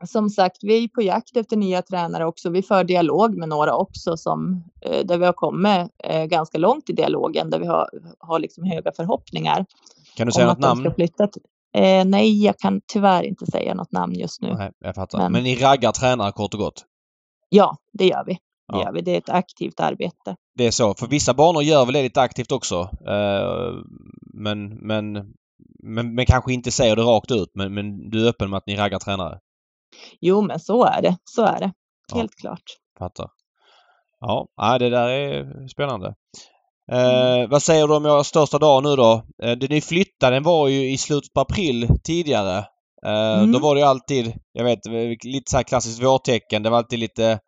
[0.06, 2.50] som sagt, vi är på jakt efter nya tränare också.
[2.50, 6.90] Vi för dialog med några också som eh, där vi har kommit eh, ganska långt
[6.90, 7.88] i dialogen där vi har,
[8.18, 9.66] har liksom höga förhoppningar
[10.16, 10.92] Kan du säga något namn?
[10.94, 11.26] flytta.
[11.26, 11.42] till-
[11.74, 14.54] Eh, nej, jag kan tyvärr inte säga något namn just nu.
[14.54, 15.18] Nej, jag fattar.
[15.18, 16.84] Men- Men ni raggar tränare kort och gott?
[17.48, 18.32] Ja, det gör vi.
[18.32, 18.38] Det
[18.78, 18.82] Ja.
[18.84, 19.00] gör vi.
[19.00, 20.36] Det är ett aktivt arbete.
[20.54, 20.94] Det är så.
[20.94, 22.90] För vissa banor gör väl det lite aktivt också.
[23.06, 23.72] Eh,
[24.34, 25.12] men, men,
[25.82, 27.50] men, men kanske inte säger det rakt ut.
[27.54, 29.38] Men, men du är öppen med att ni raggar tränare?
[30.20, 31.16] Jo, men så är det.
[31.24, 31.72] Så är det.
[32.12, 32.16] Ja.
[32.16, 32.62] Helt klart.
[32.98, 33.28] Fattar.
[34.20, 36.14] Ja, det där är spännande.
[36.92, 39.22] Eh, vad säger du om er största dag nu då?
[39.42, 42.58] Eh, det ni flyttade den var ju i slutet på april tidigare.
[43.06, 43.52] Eh, Mm.
[43.52, 44.78] Då var det ju alltid, jag vet,
[45.24, 46.62] lite så här klassiskt vårtecken.
[46.62, 47.38] Det var alltid lite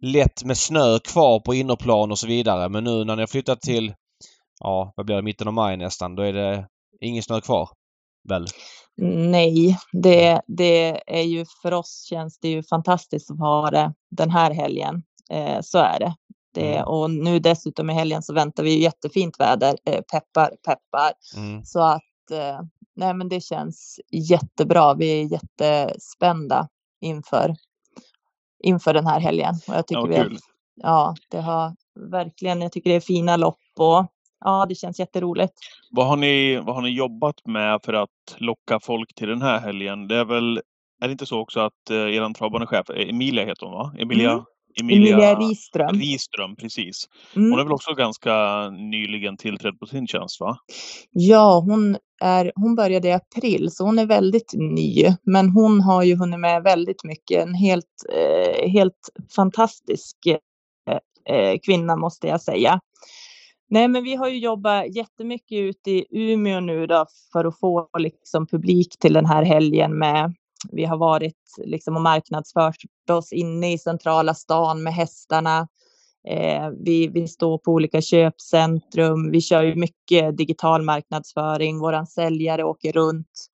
[0.00, 2.68] lätt med snö kvar på innerplan och så vidare.
[2.68, 3.94] Men nu när ni har flyttat till,
[4.60, 6.66] ja, vad blir det, mitten av maj nästan, då är det
[7.00, 7.68] ingen snö kvar.
[8.28, 8.46] Väl?
[9.30, 14.30] Nej, det, det är ju för oss känns det ju fantastiskt att ha det den
[14.30, 15.02] här helgen.
[15.30, 16.14] Eh, så är det.
[16.54, 16.84] Det, Mm.
[16.88, 19.76] och nu dessutom i helgen så väntar vi jättefint väder.
[19.84, 21.12] Eh, peppar, peppar.
[21.36, 21.64] Mm.
[21.64, 22.60] Så att eh,
[22.96, 24.94] nej, men det känns jättebra.
[24.94, 26.68] Vi är jättespända
[27.00, 27.54] inför,
[28.64, 29.54] inför den här helgen.
[29.68, 30.30] Och jag tycker Ja, vi har,
[30.74, 31.72] ja, det har
[32.10, 34.06] verkligen, jag tycker det är fina lopp och
[34.44, 35.52] ja, det känns jätteroligt.
[35.90, 39.60] Vad har, ni, vad har ni jobbat med för att locka folk till den här
[39.60, 40.08] helgen?
[40.08, 40.56] Det är väl,
[41.02, 43.94] är det inte så också att eh, er travbanechef, eh, Emilia heter hon va?
[43.98, 44.44] Emilia, Mm.
[44.80, 45.98] Emilia, Emilia Riström.
[45.98, 47.08] Riström, precis.
[47.36, 47.50] Mm.
[47.50, 50.56] Hon är väl också ganska nyligen tillträdd på sin tjänst va?
[51.10, 55.04] Ja, hon, är, hon började i april, så hon är väldigt ny.
[55.22, 57.42] Men hon har ju hunnit med väldigt mycket.
[57.42, 62.80] En helt, eh, helt fantastisk eh, eh, kvinna måste jag säga.
[63.72, 67.88] Nej, men vi har ju jobbat jättemycket ute i Umeå nu då för att få
[67.98, 70.34] liksom publik till den här helgen med.
[70.70, 72.76] Vi har varit liksom och marknadsfört
[73.10, 75.68] oss inne i centrala stan med hästarna.
[76.28, 79.30] Eh, vi, vi står på olika köpcentrum.
[79.30, 81.78] Vi kör ju mycket digital marknadsföring.
[81.78, 83.46] Våran säljare åker runt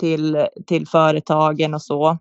[0.00, 2.18] till, till företagen och så.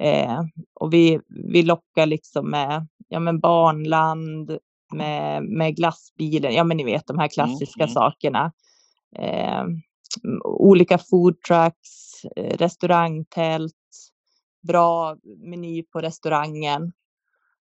[0.00, 0.40] Eh,
[0.74, 4.58] och vi, vi lockar liksom med ja, men barnland,
[4.94, 6.54] med, med glassbilen.
[6.54, 7.94] Ja, men ni vet de här klassiska mm.
[7.94, 8.52] sakerna.
[9.18, 9.64] Eh,
[10.44, 13.72] olika food trucks, eh, restaurangtält,
[14.68, 15.16] bra
[15.46, 16.92] meny på restaurangen.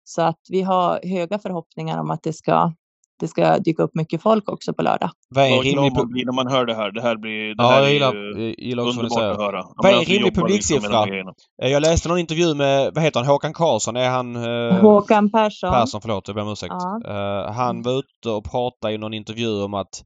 [0.04, 2.74] Så att vi har höga förhoppningar om att det ska,
[3.20, 5.10] det ska dyka upp mycket folk också på lördag.
[5.30, 5.92] Vad är en rimlig...
[5.94, 6.92] man pu- blir när man hör det här.
[6.92, 9.38] Det här blir, det Ja, här jag är gillar, ju jag gillar också underbart att
[9.38, 9.64] höra.
[9.76, 11.06] Vad är en rimlig liksom publiksiffra?
[11.06, 11.34] grejerna.
[11.62, 13.96] Eh, Jag läste någon intervju med, vad heter han, Håkan Karlsson?
[13.96, 14.36] Är han...
[14.36, 15.72] eh, Håkan Persson.
[15.72, 16.74] Persson, förlåt, jag ber om ursäkt.
[16.80, 17.02] Ja.
[17.46, 20.04] Eh, han var ute och pratade i någon intervju om att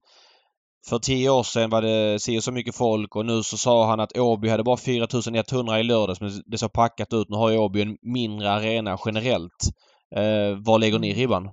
[0.90, 4.00] för tio år sedan var det si så mycket folk och nu så sa han
[4.00, 7.30] att Åby hade bara 4100 i lördags men det såg packat ut.
[7.30, 9.70] Nu har ju Åby en mindre arena generellt.
[10.16, 11.50] Eh, var lägger ni ribban?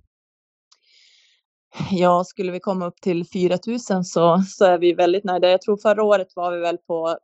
[1.90, 5.50] Ja, skulle vi komma upp till 4 000 så, så är vi väldigt nöjda.
[5.50, 7.18] Jag tror förra året var vi väl på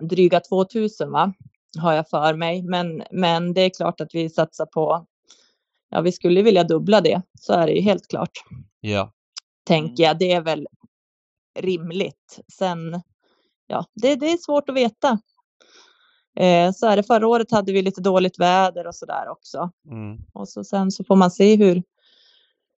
[0.00, 1.32] dryga 2 000 va?
[1.78, 2.62] Har jag för mig.
[2.62, 5.06] Men, men det är klart att vi satsar på,
[5.90, 7.22] ja vi skulle vilja dubbla det.
[7.40, 8.32] Så är det ju helt klart.
[8.80, 9.12] Ja.
[9.66, 10.18] Tänker jag.
[10.18, 10.66] Det är väl
[11.60, 12.40] rimligt.
[12.52, 13.02] Sen,
[13.66, 15.18] ja det, det är svårt att veta.
[16.36, 17.02] Eh, så är det.
[17.02, 19.70] Förra året hade vi lite dåligt väder och så där också.
[19.90, 20.18] Mm.
[20.32, 21.82] Och så sen så får man se hur,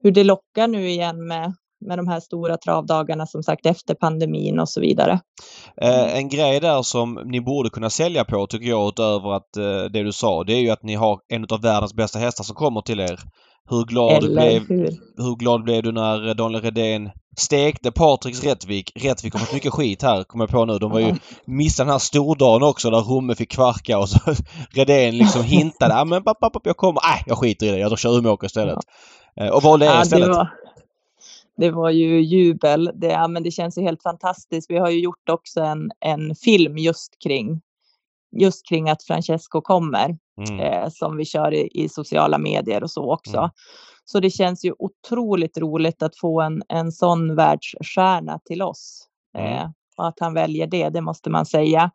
[0.02, 4.58] hur det lockar nu igen med, med de här stora travdagarna som sagt efter pandemin
[4.58, 5.20] och så vidare.
[5.82, 9.90] Eh, en grej där som ni borde kunna sälja på tycker jag utöver att eh,
[9.92, 12.56] det du sa det är ju att ni har en av världens bästa hästar som
[12.56, 13.20] kommer till er.
[13.70, 14.88] Hur glad, Eller blev, hur?
[15.16, 18.92] hur glad blev du när Daniel Redén stekte Patriks Rättvik?
[18.94, 20.78] Rättvik har fått mycket skit här, kommer jag på nu.
[20.78, 21.14] De var ju
[21.46, 24.18] missade den här stordagen också där Romme fick kvarka och så
[24.70, 25.94] Redén liksom hintade.
[25.94, 27.00] Ja men papp, papp, jag kommer.
[27.04, 27.78] Nej, jag skiter i det.
[27.78, 28.78] Jag kör Umeåker istället.
[29.40, 30.28] Eh, och valde er Ja, det, istället.
[30.28, 30.48] var,
[31.58, 32.90] det var ju jubel.
[32.94, 34.70] Det, ja, men det känns ju helt fantastiskt.
[34.70, 37.60] Vi har ju gjort också en, en film just kring,
[38.36, 40.18] just kring att Francesco kommer.
[40.48, 40.60] Mm.
[40.60, 43.38] eh, som vi kör i, i sociala medier och så också.
[43.38, 43.50] Mm.
[44.04, 49.08] Så det känns ju otroligt roligt att få en, en sån världsstjärna till oss.
[49.38, 49.52] Mm.
[49.52, 51.90] Eh, och att han väljer det, det måste man säga.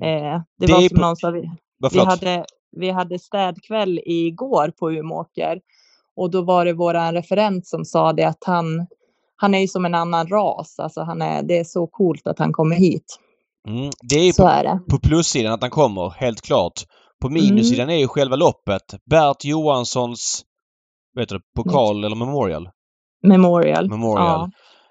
[0.00, 1.50] Eh, det, Det var som någon sa, vi,
[1.92, 2.44] vi, hade,
[2.76, 5.60] vi hade städkväll igår på Umeåker.
[6.16, 8.86] Och då var det våran referent som sa det att han,
[9.36, 10.78] han är ju som en annan ras.
[10.78, 13.18] Alltså han är, det är så coolt att han kommer hit.
[13.68, 13.90] Mm.
[14.02, 14.80] Det är Så på, är det.
[14.90, 16.72] på plussidan att han kommer, helt klart.
[17.20, 17.42] På Mm.
[17.42, 18.82] minussidan är ju själva loppet.
[19.10, 20.42] Bert Johanssons
[21.16, 22.68] vet du, pokal eller memorial.
[23.22, 23.88] Memorial.
[23.90, 24.50] Memorial.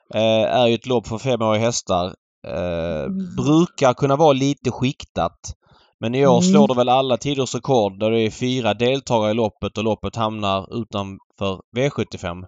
[0.10, 0.20] Ja.
[0.20, 2.06] Eh, är ju ett lopp för femåriga hästar.
[2.48, 3.36] Eh, Mm.
[3.36, 5.40] brukar kunna vara lite skiktat.
[6.04, 6.42] Men i år Mm.
[6.52, 10.16] slår det väl alla tiders rekord där det är fyra deltagare i loppet och loppet
[10.16, 12.44] hamnar utanför V75.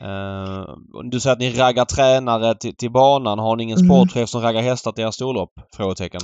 [0.00, 0.64] Eh,
[1.10, 3.38] du säger att ni raggar tränare till, till banan.
[3.38, 3.88] Har ni ingen Mm.
[3.88, 5.52] sportchef som raggar hästar till era storlopp?
[5.76, 6.20] Frågetecken.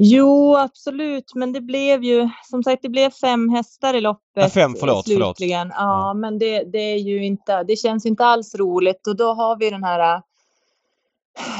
[0.00, 4.22] Jo, absolut, men det blev ju som sagt, det blev fem hästar i loppet.
[4.34, 5.36] Ja, fem, förlåt, eh, förlåt.
[5.36, 5.68] slutligen.
[5.68, 6.14] Ja, Ja.
[6.14, 9.70] men det, det är ju inte, det känns inte alls roligt och då har vi
[9.70, 10.22] den här.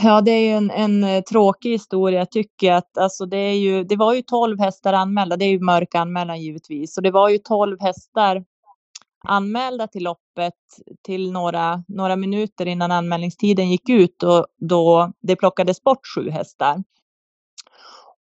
[0.02, 3.54] Ja, det är ju en, en eh, tråkig historia tycker jag att alltså det är
[3.54, 3.84] ju.
[3.84, 5.36] Det var ju 12 hästar anmälda.
[5.36, 8.44] Det är ju mörk anmälan givetvis, så det var ju 12 hästar
[9.28, 10.54] anmälda till loppet
[11.02, 16.84] till några, några minuter innan anmälningstiden gick ut och då det plockades bort sju hästar.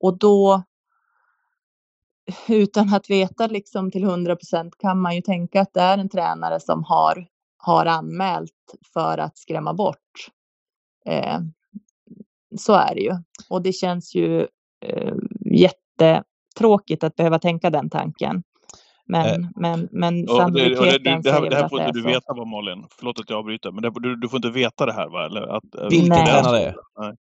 [0.00, 0.62] Och då
[2.48, 6.60] utan att veta liksom till 100% kan man ju tänka att det är en tränare
[6.60, 7.26] som har,
[7.58, 10.28] har anmält för att skrämma bort.
[11.08, 11.38] Eh,
[12.58, 13.12] så är det ju.
[13.50, 14.40] Och det känns ju
[14.86, 15.14] eh,
[15.54, 18.42] jättetråkigt att behöva tänka den tanken.
[19.10, 19.48] Men, Eh.
[19.56, 22.02] men, men Och det, och det, sannolikheten det, här, det här får det inte du
[22.02, 22.08] så.
[22.08, 22.84] veta va Malin?
[22.98, 23.70] Förlåt att jag avbryter.
[23.70, 25.26] Men det, du, du får inte veta det här va?
[25.26, 26.26] Eller att, Vilken Nej.
[26.26, 26.74] tränare det är?
[27.00, 27.14] Nej.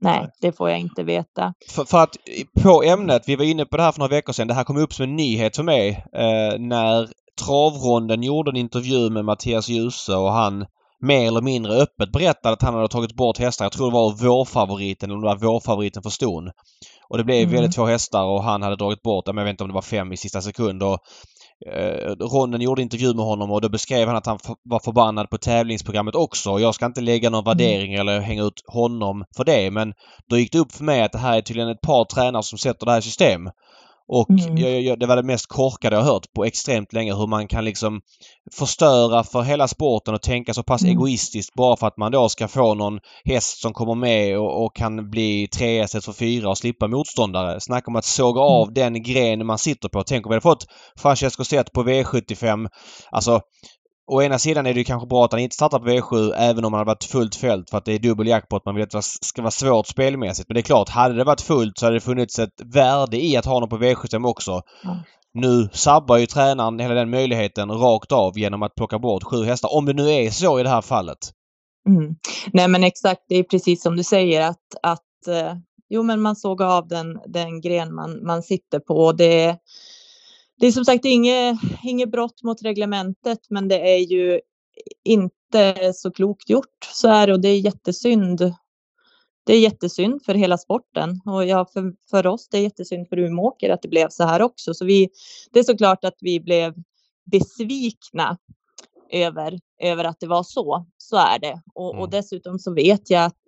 [0.00, 1.54] Nej, det får jag inte veta.
[1.70, 2.16] För, för att
[2.62, 4.48] på ämnet, vi var inne på det här för några veckor sedan.
[4.48, 7.08] Det här kom upp som en nyhet för mig eh, när
[7.44, 10.66] Travronden gjorde en intervju med Mattias Djuse och han
[11.04, 13.64] mer eller mindre öppet berättade att han hade tagit bort hästar.
[13.64, 16.50] Jag tror det var vårfavoriten eller om det var vårfavoriten för ston.
[17.08, 17.50] Och det blev Mm.
[17.54, 20.12] väldigt få hästar och han hade dragit bort, jag vet inte om det var fem
[20.12, 20.82] i sista sekund.
[20.82, 20.98] Och,
[21.72, 25.38] eh, Ronden gjorde intervju med honom och då beskrev han att han var förbannad på
[25.38, 26.58] tävlingsprogrammet också.
[26.58, 29.92] Jag ska inte lägga någon värdering eller hänga ut honom för det men
[30.30, 32.58] då gick det upp för mig att det här är tydligen ett par tränare som
[32.58, 33.50] sätter det här i system.
[34.08, 34.56] Och Mm.
[34.56, 37.64] jag, jag, det var det mest korkade jag hört på extremt länge hur man kan
[37.64, 38.00] liksom
[38.54, 40.92] förstöra för hela sporten och tänka så pass Mm.
[40.96, 44.76] egoistiskt bara för att man då ska få någon häst som kommer med och, och
[44.76, 47.60] kan bli trea istället för fyra och slippa motståndare.
[47.60, 48.52] Snacka om att såga Mm.
[48.52, 50.02] av den gren man sitter på.
[50.02, 50.66] Tänk om vi hade fått
[50.98, 52.68] Francesco Zet på V75.
[53.10, 53.40] Alltså
[54.06, 56.72] Å ena sidan är det kanske bra att han inte startar på V7 även om
[56.72, 58.64] han hade varit fullt fält för att det är dubbel jackpot.
[58.64, 60.48] Man vill att det ska vara svårt spelmässigt.
[60.48, 63.36] Men det är klart, hade det varit fullt så hade det funnits ett värde i
[63.36, 64.62] att ha honom på V75 också.
[64.82, 64.98] Ja.
[65.34, 69.74] Nu sabbar ju tränaren hela den möjligheten rakt av genom att plocka bort sju hästar.
[69.74, 71.18] Om det nu är så i det här fallet.
[71.88, 72.16] Mm.
[72.52, 75.54] Nej men exakt, det är precis som du säger att, att eh,
[75.88, 79.12] jo men man såg av den, den gren man, man sitter på.
[79.12, 79.56] Det,
[80.64, 84.40] det är som sagt inget, inget brott mot reglementet men det är ju
[85.04, 86.84] inte så klokt gjort.
[86.92, 88.54] Så är det och det är jättesynd.
[89.46, 93.18] Det är jättesynd för hela sporten och ja, för, för oss det är jättesynd för
[93.18, 94.74] Umeåker att det blev så här också.
[94.74, 95.08] Så vi,
[95.52, 96.74] det är såklart att vi blev
[97.24, 98.38] besvikna
[99.10, 100.86] över, över att det var så.
[100.96, 101.62] Så är det.
[101.74, 102.10] Och, och Mm.
[102.10, 103.42] dessutom så vet jag att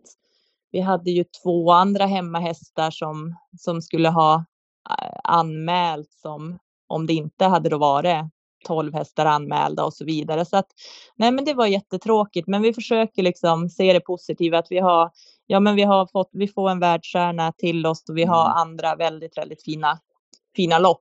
[0.71, 4.45] vi hade ju två andra hemmahästar som, som skulle ha
[4.91, 8.24] eh, anmält som om det inte hade då varit
[8.66, 10.45] 12 hästar anmälda och så vidare.
[10.45, 10.66] Så att
[11.16, 12.49] nej, men det var jättetråkigt.
[12.49, 15.11] Men vi försöker liksom se det positiva att vi har,
[15.47, 18.57] ja, men vi har fått, vi får en världsstjärna till oss och vi har Mm.
[18.57, 19.99] andra väldigt, väldigt fina,
[20.57, 21.01] fina lopp.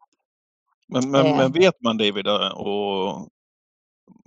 [0.87, 1.37] Men, men, Eh.
[1.37, 3.27] men vet man David eh, och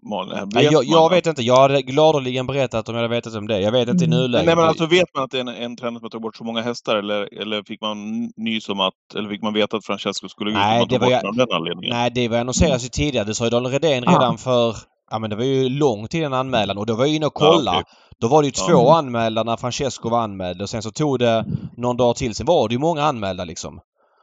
[0.02, 1.42] Nej, jag, jag vet inte.
[1.42, 3.60] Jag hade gladeligen berättat om jag hade vetat om det.
[3.60, 4.18] Jag vet inte i Mm.
[4.18, 4.46] nuläget.
[4.46, 6.44] Nej men alltså vet man att det är en, en tränare som tagit bort så
[6.44, 7.98] många hästar eller, eller fick man
[8.36, 10.98] nys om att, eller fick man veta att Francesco skulle gå ut Nej, och var
[10.98, 11.96] bort ju- av den anledningen?
[11.96, 13.24] Nej, det var annonserat ju tidigare.
[13.26, 14.12] Det sa ju Daniel Redén Ja.
[14.12, 14.76] redan för...
[15.10, 17.72] Ja men det var ju långt innan anmälan och då var jag inne och kolla.
[17.74, 17.92] Ja, okej.
[18.20, 18.66] Då var det ju Ja.
[18.68, 21.44] två anmälda när Francesco var anmäld och sen så tog det
[21.76, 22.34] någon dag till.
[22.34, 23.80] Sen var det ju många anmälda liksom.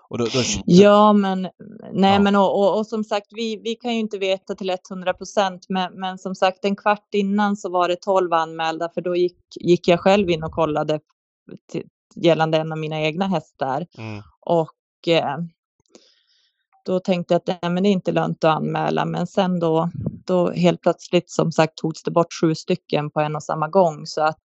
[0.09, 0.29] Då, då,
[0.65, 1.41] Ja, men
[1.93, 2.19] nej, Ja.
[2.19, 5.65] men och, och, och som sagt, vi, vi kan ju inte veta till 100 procent,
[5.69, 9.37] men, men som sagt, en kvart innan så var det 12 anmälda, för då gick,
[9.55, 10.99] gick jag själv in och kollade
[11.71, 11.83] till,
[12.15, 14.23] gällande en av mina egna hästar Mm.
[14.39, 15.37] och eh,
[16.85, 19.89] då tänkte jag att nej, men det är inte lönt att anmäla, men sen då,
[20.25, 24.05] då helt plötsligt som sagt togs det bort sju stycken på en och samma gång
[24.05, 24.43] så att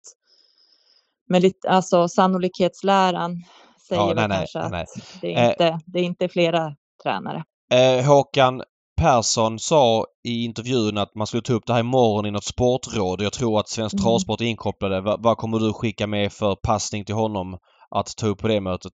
[1.29, 3.45] med lite, alltså sannolikhetsläran
[3.91, 4.87] säger Ja, nej, nej, kanske att nej.
[5.21, 5.43] det Eh.
[5.45, 7.45] är, inte, det är inte flera tränare.
[7.75, 8.63] Eh, Håkan
[9.01, 13.23] Persson sa i intervjun att man skulle ta upp det här imorgon i något sportråd.
[13.23, 14.03] Jag tror att Svensk Mm.
[14.05, 15.01] Travsport är inkopplade.
[15.01, 17.59] Va, vad kommer du skicka med för passning till honom
[17.91, 18.93] att ta upp på det mötet?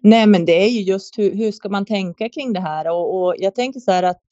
[0.00, 2.88] Nej, men det är ju just hur, hur ska man tänka kring det här?
[2.90, 4.22] Och, och jag tänker så här att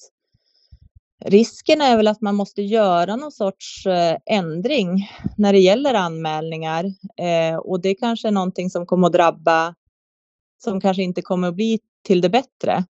[1.24, 6.84] risken är väl att man måste göra någon sorts eh, ändring när det gäller anmälningar.
[7.16, 9.74] Eh, och det kanske är någonting som kommer att drabba,
[10.64, 12.84] som kanske inte kommer att bli till det bättre.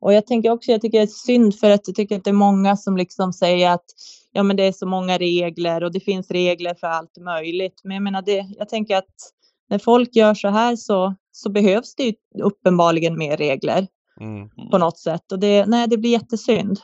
[0.00, 2.30] Och jag tänker också, jag tycker det är synd för att jag tycker att det
[2.30, 3.84] är många som liksom säger att
[4.32, 7.80] ja, men det är så många regler och det finns regler för allt möjligt.
[7.84, 9.14] Men jag menar, det, jag tänker att
[9.70, 13.86] när folk gör så här så, så behövs det uppenbarligen mer regler
[14.20, 14.48] Mm.
[14.70, 15.32] på något sätt.
[15.32, 16.80] Och det, nej, det blir jättesynd.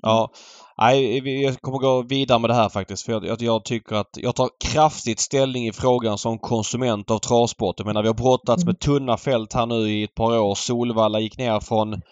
[0.00, 0.30] Ja,
[0.78, 3.02] nej, jag kommer gå vidare med det här faktiskt.
[3.02, 7.74] För jag, jag, tycker att jag tar kraftigt ställning i frågan som konsument av travsport.
[7.78, 8.70] Jag menar vi har brottats Mm.
[8.72, 10.54] med tunna fält här nu i ett par år.
[10.54, 12.02] Solvalla gick ner från,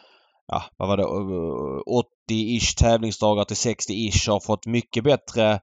[0.47, 4.31] ja vad var det, eh, 80-ish tävlingsdagar till 60-ish.
[4.31, 5.61] Har fått mycket bättre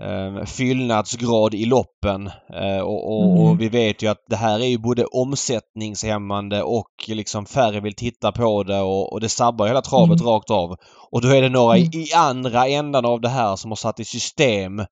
[0.00, 2.26] eh, fyllnadsgrad i loppen.
[2.54, 3.46] Eh, och, och, Mm.
[3.46, 7.94] och vi vet ju att det här är ju både omsättningshämmande och liksom färre vill
[7.94, 10.32] titta på det och, och det sabbar hela travet Mm.
[10.32, 10.76] rakt av.
[11.10, 12.00] Och då är det några i, Mm.
[12.00, 14.84] i andra ändan av det här som har satt i system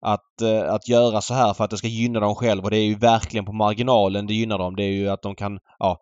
[0.00, 2.64] att, eh, att göra så här för att det ska gynna dem själva.
[2.64, 4.76] Och det är ju verkligen på marginalen det gynnar dem.
[4.76, 6.00] Det är ju att de kan ja,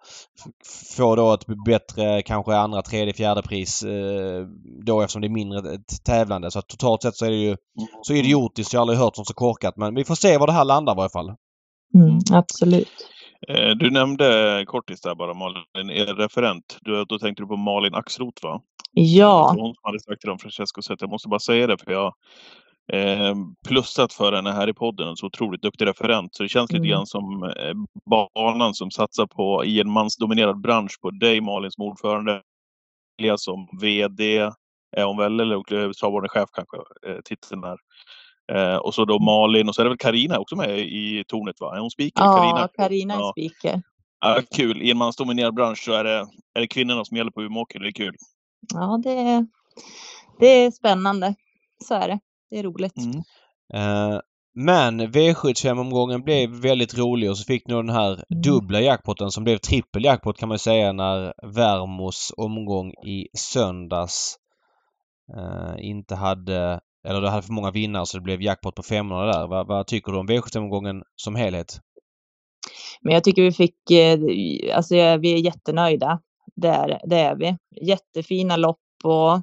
[0.96, 4.46] få då ett bättre kanske andra, tredje, fjärde pris eh,
[4.86, 6.50] då eftersom det är mindre ett tävlande.
[6.50, 7.56] Så att totalt sett så är det ju
[8.02, 8.72] så idiotiskt.
[8.72, 9.76] Jag har aldrig hört något så korkat.
[9.76, 11.28] Men vi får se var det här landar i varje fall.
[11.94, 12.88] Mm, absolut.
[13.48, 16.78] Eh, Du nämnde kortis där bara Malin, er referent.
[16.80, 18.60] Du, då tänkte du på Malin Axroth va?
[18.92, 21.00] Ja, hon som hade sagt det om Francesco Zet.
[21.00, 22.12] Jag måste bara säga det för jag eh,
[23.68, 25.08] plussat för henne här i podden.
[25.08, 26.34] En så otroligt duktig referent.
[26.34, 26.90] Så det känns lite Mm.
[26.90, 27.74] grann som eh,
[28.34, 32.42] banan som satsar på, i en mansdominerad bransch, på dig Malin som ordförande,
[33.36, 34.36] som VD,
[34.96, 36.76] är hon väl, eller travvårdande chef kanske,
[37.06, 37.76] eh, titeln är.
[38.52, 41.60] Eh, och så då Malin och så är det väl Karina också med i tornet
[41.60, 41.76] va?
[41.76, 42.22] Är hon speaker?
[42.24, 43.32] ja Carina är Ja.
[43.36, 43.82] speaker.
[44.20, 44.82] Ja, kul.
[44.82, 47.80] I en mansdominerad bransch så är det, är det kvinnorna som gäller på Umeåker.
[47.80, 48.14] Det är kul.
[48.74, 49.46] Ja, det är,
[50.40, 51.34] det är spännande.
[51.84, 52.18] Så är det.
[52.50, 52.96] Det är roligt.
[52.96, 53.22] Mm.
[53.74, 54.20] Eh,
[54.54, 58.42] men V75-omgången blev väldigt rolig och så fick ni den här Mm.
[58.42, 64.36] dubbla jackpotten som blev trippel jackpot kan man säga när Värmos omgång i söndags
[65.36, 69.26] eh, inte hade eller det hade för många vinnare så det blev jackpot på 500
[69.26, 69.46] där.
[69.46, 71.80] Vad, vad tycker du om V75-omgången som helhet?
[73.00, 74.18] Men jag tycker vi fick, eh,
[74.76, 76.20] alltså vi är jättenöjda.
[76.56, 77.56] Det är, det är vi.
[77.86, 79.42] Jättefina lopp och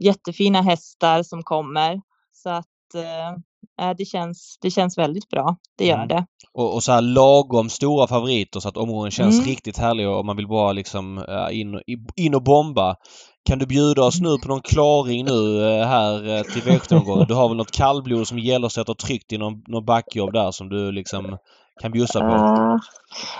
[0.00, 2.00] jättefina hästar som kommer.
[2.42, 5.56] Så att eh, det, känns, det känns väldigt bra.
[5.78, 6.08] Det gör Mm.
[6.08, 6.26] det.
[6.52, 9.46] Och, och så här lagom stora favoriter så att omgången känns Mm.
[9.48, 11.80] riktigt härlig och man vill bara liksom eh, in,
[12.16, 12.96] in och bomba.
[13.48, 17.26] Kan du bjuda oss nu på någon klaring nu eh, här till V75-omgången?
[17.28, 20.68] Du har väl något kallblod som gäller sätter tryckt i någon, någon backjobb där som
[20.68, 21.38] du liksom
[21.82, 22.26] kan bjussa på?
[22.26, 22.78] Ah,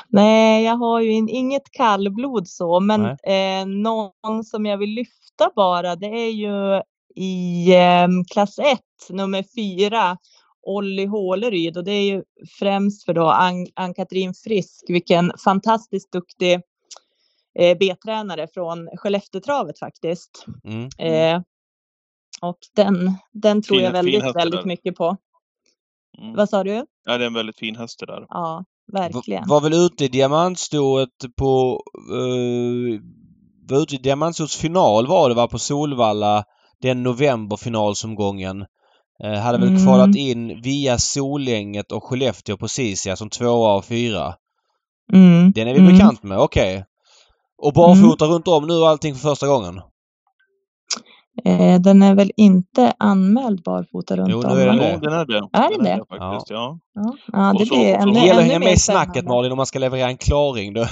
[0.09, 5.51] nej, jag har ju in, inget kallblod så, men eh, någon som jag vill lyfta
[5.57, 6.83] bara, det är ju
[7.17, 8.81] i eh, klass 1,
[9.11, 10.17] nummer 4,
[10.63, 12.23] Olli Håleryd och det är ju
[12.59, 16.61] främst för då Ann- Ann-Katrin Frisk, vilken fantastiskt duktig
[17.59, 20.47] eh, B-tränare från Skellefteåtravet faktiskt.
[20.65, 20.89] Mm.
[20.99, 21.43] Eh,
[22.41, 25.17] och den, den tror Fin- jag väldigt, väldigt mycket på.
[26.19, 26.35] Mm.
[26.35, 26.87] Vad sa du?
[27.05, 28.27] Ja, det är en väldigt fin häst det där.
[28.29, 29.49] Ja, verkligen.
[29.49, 31.83] Var väl ute i diamantstoet på...
[32.13, 33.01] Uh,
[33.71, 36.45] var ute i diamantstoets final var det va på Solvalla.
[36.83, 38.65] Den novemberfinalsomgången.
[39.25, 39.85] Uh, hade väl Mm.
[39.85, 44.35] kvalat in via Solänget och Skellefteå precis ja, som tvåa och fyra.
[45.13, 45.93] Mm, Den är vi mm.
[45.93, 46.85] bekant med, okej.
[47.63, 49.81] Och barfota runt om nu och allting för första gången?
[51.45, 54.43] Eh, den är väl inte anmäld barfota runt Jo, om?
[54.43, 54.93] den det.
[54.95, 55.37] Jo, den är det.
[55.53, 55.91] Är den det?
[55.91, 56.79] är faktiskt, ja.
[56.95, 59.25] Ja, ja det så- blir ännu, Det gäller att ännu hänga mer med i snacket.
[59.25, 60.75] Malin om man ska leverera en klaring.
[60.75, 60.87] Då.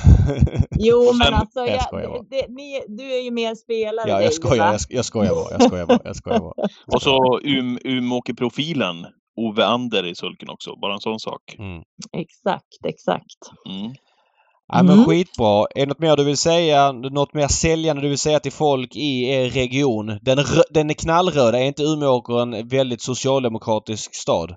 [0.78, 4.08] Jo, men alltså, Jag jag, det, ni, du är ju mer spelare.
[4.10, 4.66] ja, jag skojar.
[4.72, 5.50] Jag, jag skojar bara.
[5.50, 6.00] Jag skojar bara.
[6.04, 6.68] Jag skojar bara.
[6.94, 9.06] Och så um, Umeåker-profilen.
[9.38, 10.70] Ove Ander i sulken också.
[10.80, 11.42] Bara en sån sak.
[11.58, 11.82] Mm.
[12.12, 13.40] Exakt, exakt.
[13.68, 13.92] Mm.
[14.72, 15.04] Ja, men Mm.
[15.04, 15.66] skitbra.
[15.74, 16.92] Är det något mer du vill säga?
[16.92, 20.18] Något mer säljande du vill säga till folk i er region?
[20.22, 20.38] Den,
[20.70, 21.54] den är knallröd.
[21.54, 24.54] Är inte Umeåker en väldigt socialdemokratisk stad?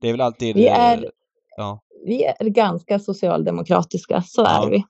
[0.00, 0.56] Det är väl alltid...
[0.56, 1.10] Vi eh, är,
[1.56, 1.80] ja.
[2.06, 4.64] vi är ganska socialdemokratiska, så Ja.
[4.66, 4.84] är vi.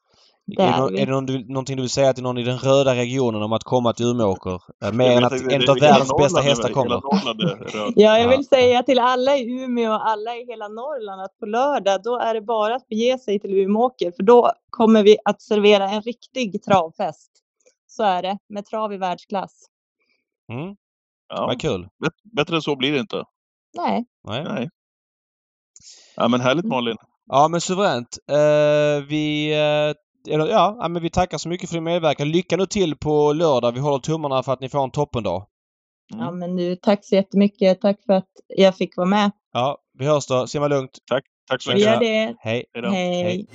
[0.47, 1.01] Det är det, är vi.
[1.03, 3.65] är det någon, någonting du vill säga till någon i den röda regionen om att
[3.65, 4.63] komma till Umeåker?
[4.93, 7.01] Mer än att en av världens bästa hästar kommer.
[7.97, 8.29] Ja, jag Ja.
[8.29, 12.19] vill säga till alla i Umeå och alla i hela Norrland att på lördag, då
[12.19, 16.03] är det bara att bege sig till Umeåker, för då kommer vi att servera en
[16.03, 17.31] riktig travfest.
[17.87, 19.53] Så är det, med trav i världsklass.
[20.53, 20.77] Mm,
[21.29, 21.89] Ja, vad kul.
[22.37, 23.25] bättre än så blir det inte.
[23.77, 24.45] Nej, Nej.
[24.45, 24.69] Nej.
[26.17, 26.97] Ja, men härligt Malin.
[27.27, 28.19] Ja men suveränt.
[28.31, 29.95] Eh, vi, eh,
[30.29, 32.31] eller, ja, men vi tackar så mycket för din medverkan.
[32.31, 33.73] Lycka nu till på lördag.
[33.73, 35.47] Vi håller tummarna för att ni får en toppendag.
[36.15, 36.25] Mm.
[36.25, 37.81] ja, men du, tack så jättemycket.
[37.81, 39.31] Tack för att jag fick vara med.
[39.53, 40.47] Ja, vi hörs då.
[40.47, 40.99] Simma lugnt.
[41.49, 41.93] Tack så Vi mycket.
[41.93, 42.37] gör det.
[42.39, 42.65] Hej.
[42.75, 42.89] Hej då.
[42.89, 43.47] Hej.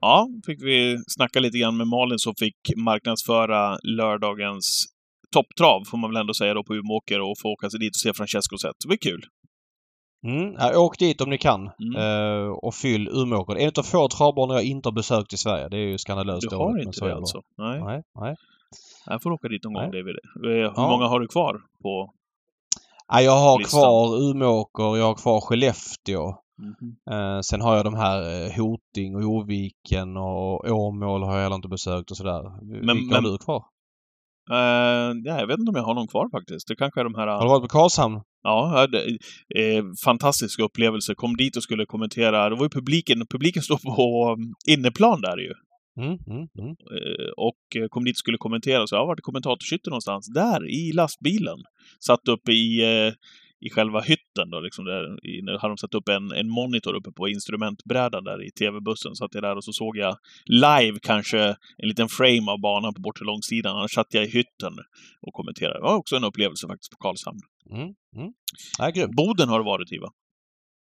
[0.00, 4.86] Ja, fick vi snacka lite grann med Malin som fick marknadsföra lördagens
[5.34, 8.00] topptrav, får man väl ändå säga då, på Umeåker och få åka sig dit och
[8.00, 8.76] se Francesco Zet.
[8.82, 9.22] Det blir kul.
[10.26, 11.60] Mm, ja, åk dit om ni kan.
[11.60, 11.96] Mm.
[11.96, 13.56] Eh, och fyll Umeåker.
[13.56, 15.68] En av få travbanor jag inte har besökt i Sverige.
[15.68, 17.40] Det är ju skandalöst Du dåligt, har men inte så är det alltså?
[17.58, 17.80] Nej.
[17.84, 18.36] Nej, nej.
[19.06, 19.82] Jag får åka dit någon gång.
[19.90, 20.08] David.
[20.08, 20.88] Eh, Hur Ja.
[20.90, 22.10] många har du kvar på
[23.12, 23.80] Ja, jag har Listan.
[23.80, 26.34] kvar Umeåker, jag har kvar Skellefteå.
[26.58, 26.96] Mhm.
[27.10, 31.56] Eh, sen har jag de här eh, Hoting och Oviken och Åmål har jag heller
[31.56, 32.42] inte besökt och sådär.
[32.86, 33.64] Men- Vilka har men- du kvar?
[34.50, 36.68] Eh, ja, jag vet inte om jag har någon kvar faktiskt.
[36.68, 37.26] Det kanske är de här...
[37.26, 38.20] Har du varit på Karlshamn?
[38.42, 39.18] Ja, det,
[39.60, 41.14] eh, fantastisk upplevelse.
[41.14, 42.48] Kom dit och skulle kommentera.
[42.48, 43.26] Det var ju publiken.
[43.30, 45.52] Publiken står på um, inneplan där ju.
[46.00, 46.70] Mm, mm, mm.
[46.70, 48.86] Eh, och eh, kom dit och skulle kommentera.
[48.86, 50.26] Så jag har varit i kommentatorshytten någonstans.
[50.34, 51.58] Där, i lastbilen.
[52.06, 53.12] Satt uppe i, eh,
[53.60, 54.60] i själva hytten då.
[54.60, 58.46] Liksom där, i, nu hade de satt upp en, en monitor uppe på instrumentbrädan där
[58.46, 59.14] i tv-bussen.
[59.14, 61.40] Satt jag där och så såg jag live kanske
[61.82, 63.76] en liten frame av banan på bortre långsidan.
[63.76, 64.72] Annars satt jag i hytten
[65.20, 65.78] och kommenterade.
[65.78, 67.40] Det var också en upplevelse faktiskt på Karlshamn.
[67.70, 68.32] Mm, mm.
[68.78, 69.06] Ja.
[69.16, 70.10] Boden har det varit i va?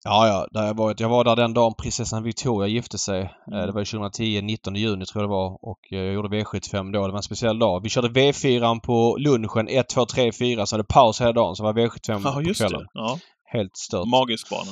[0.03, 0.47] Ja, ja.
[0.51, 0.99] Där jag, varit.
[0.99, 3.21] jag var där den dagen prinsessan Victoria gifte sig.
[3.21, 3.65] Eh, Mm.
[3.65, 5.59] Det var 2010, 19 juni tror jag det var.
[5.71, 7.05] Och eh, jag gjorde V75 då.
[7.05, 7.83] Det var en speciell dag.
[7.83, 10.65] Vi körde V4 på lunchen 1, 2, 3, 4.
[10.65, 11.55] Så hade paus hela dagen.
[11.55, 12.79] Så var V75 Ja, på kvällen.
[12.79, 12.87] det.
[12.93, 13.17] Ja.
[13.53, 14.07] Helt stört.
[14.07, 14.71] Magisk bana.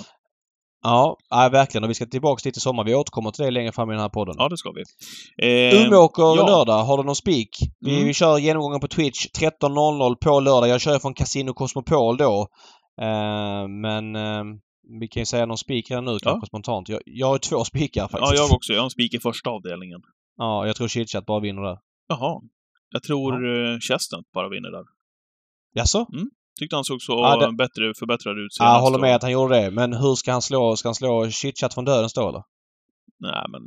[0.84, 1.84] Ja, ja, verkligen.
[1.84, 2.84] Och vi ska tillbaka dit i sommar.
[2.84, 4.36] Vi återkommer till det längre fram i den här podden.
[4.38, 4.84] Ja, det ska vi.
[5.72, 6.48] Eh, Umeåker ja.
[6.48, 6.84] lördag.
[6.84, 7.50] Har du någon spik?
[7.80, 8.08] Vi, Mm.
[8.08, 10.70] vi kör genomgången på Twitch 13.00 på lördag.
[10.70, 12.48] Jag kör från Casino Cosmopol då.
[13.02, 14.44] Eh, men eh,
[15.00, 16.90] vi kan ju säga någon spik redan nu kanske spontant.
[16.90, 18.34] Jag, jag har två spikar faktiskt.
[18.34, 18.74] Ja, jag också.
[18.74, 20.02] Jag har en spik i första avdelningen.
[20.38, 21.78] Ja, jag tror Chitchat bara vinner där.
[22.08, 22.42] Jaha.
[22.90, 23.80] Jag tror ja.
[23.80, 24.84] Chestnut bara vinner där.
[25.74, 26.08] Jaså?
[26.60, 28.82] Tyckte han såg så Ja, det- bättre, förbättrad ut Ja, jag senast.
[28.84, 29.72] håller med att han gjorde det.
[29.72, 30.76] Men hur ska han slå?
[30.76, 32.44] Ska han slå Chitchat från döden då eller?
[33.20, 33.62] Nej, men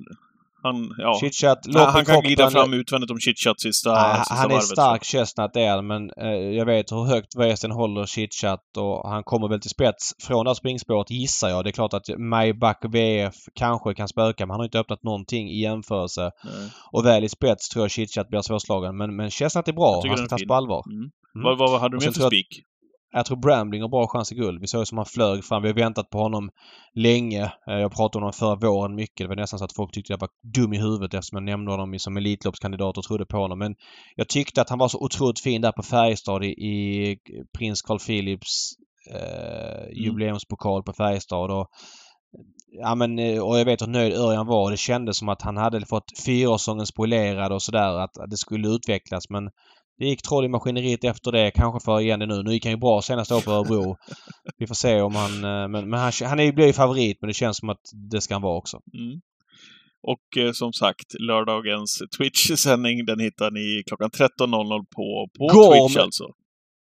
[0.62, 0.94] han...
[0.98, 1.18] Ja.
[1.20, 4.68] Chitchat, i han kan glida fram utvändigt om chitchat sista, Nej, sista han är varvet.
[4.68, 9.08] stark Chestnut det är han, men eh, jag vet hur högt Västen håller Chitchat och
[9.08, 11.64] han kommer väl till spets från det här springspåret gissar jag.
[11.64, 15.50] Det är klart att Maybach VF kanske kan spöka men han har inte öppnat någonting
[15.50, 16.30] i jämförelse.
[16.44, 16.70] Nej.
[16.92, 18.96] Och väl i spets tror jag Chitchat blir svårslagen.
[18.96, 19.92] Men, men Chestnut är bra.
[19.92, 20.84] Han ska är tas på allvar.
[20.90, 21.10] Mm.
[21.34, 21.44] Mm.
[21.44, 22.64] Vad, vad hade du mer för spik?
[23.14, 24.60] Jag tror Brambling har bra chans i guld.
[24.60, 25.62] Vi såg som han flög fram.
[25.62, 26.50] Vi har väntat på honom
[26.94, 27.42] länge.
[27.42, 29.24] Eh, Jag pratade om honom förra våren mycket.
[29.24, 31.70] Det var nästan så att folk tyckte jag var dum i huvudet eftersom jag nämnde
[31.70, 33.58] honom som Elitloppskandidat och trodde på honom.
[33.58, 33.74] Men
[34.16, 37.16] jag tyckte att han var så otroligt fin där på Färjestad i, i
[37.58, 38.72] prins Carl Philips
[39.14, 41.50] eh, jubileumspokal på Färjestad.
[41.50, 41.68] Och,
[42.80, 44.70] ja, men, eh, och jag vet hur nöjd Örjan var.
[44.70, 47.98] Det kändes som att han hade fått fyraårsången spoilerad och sådär.
[47.98, 49.30] Att det skulle utvecklas.
[49.30, 49.50] Men
[50.02, 51.50] det gick troll i maskineriet efter det.
[51.50, 52.42] Kanske för igen det nu.
[52.42, 53.96] Nu gick han ju bra senast år på Örebro.
[54.58, 55.44] Vi får se om han...
[55.44, 57.80] eh, Men, men han, han är blir ju favorit men det känns som att
[58.12, 58.78] det ska han vara också.
[58.94, 59.20] Mm.
[60.08, 65.88] Och eh, som sagt, lördagens Twitch-sändning den hittar ni klockan 13.00 på, på Gorm.
[65.88, 66.24] Twitch alltså.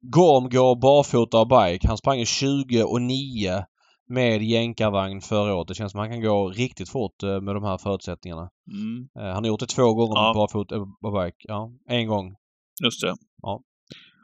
[0.01, 1.87] Gorm går barfota och bike.
[1.87, 3.65] Han sprang ju 20 och 9
[4.09, 5.67] med jänkarvagn förra året.
[5.67, 8.49] Det känns som att han kan gå riktigt fort eh, med de här förutsättningarna.
[8.71, 9.07] Mm.
[9.19, 10.27] Eh, Han har gjort det två gånger Ja.
[10.27, 11.37] med barfota och bike.
[11.39, 12.35] Ja, en gång.
[12.84, 13.15] Just det.
[13.41, 13.61] Ja.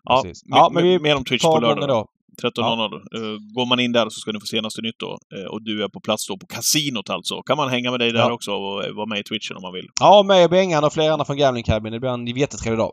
[0.04, 0.41] Ja, Precis.
[0.45, 1.89] Ja, men vi mer om Twitch på lördag.
[1.89, 2.06] då.
[2.41, 2.93] 13.00.
[2.93, 5.18] Eh, går man in där så ska ni få senaste nytt då.
[5.38, 7.41] Eh, och du är på plats då på kasinot alltså.
[7.41, 8.32] Kan man hänga med dig där Ja.
[8.32, 9.88] också och vara med i Twitchen om man vill.
[10.00, 11.93] Ja, med och Bengan och flera andra från Gambling Cabin.
[11.93, 12.91] Det blir en jättetrevlig dag.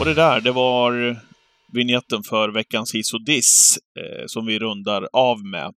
[0.00, 1.16] Och det där, det var
[1.72, 5.72] vignetten för veckans hiss och diss eh, som vi rundar av med.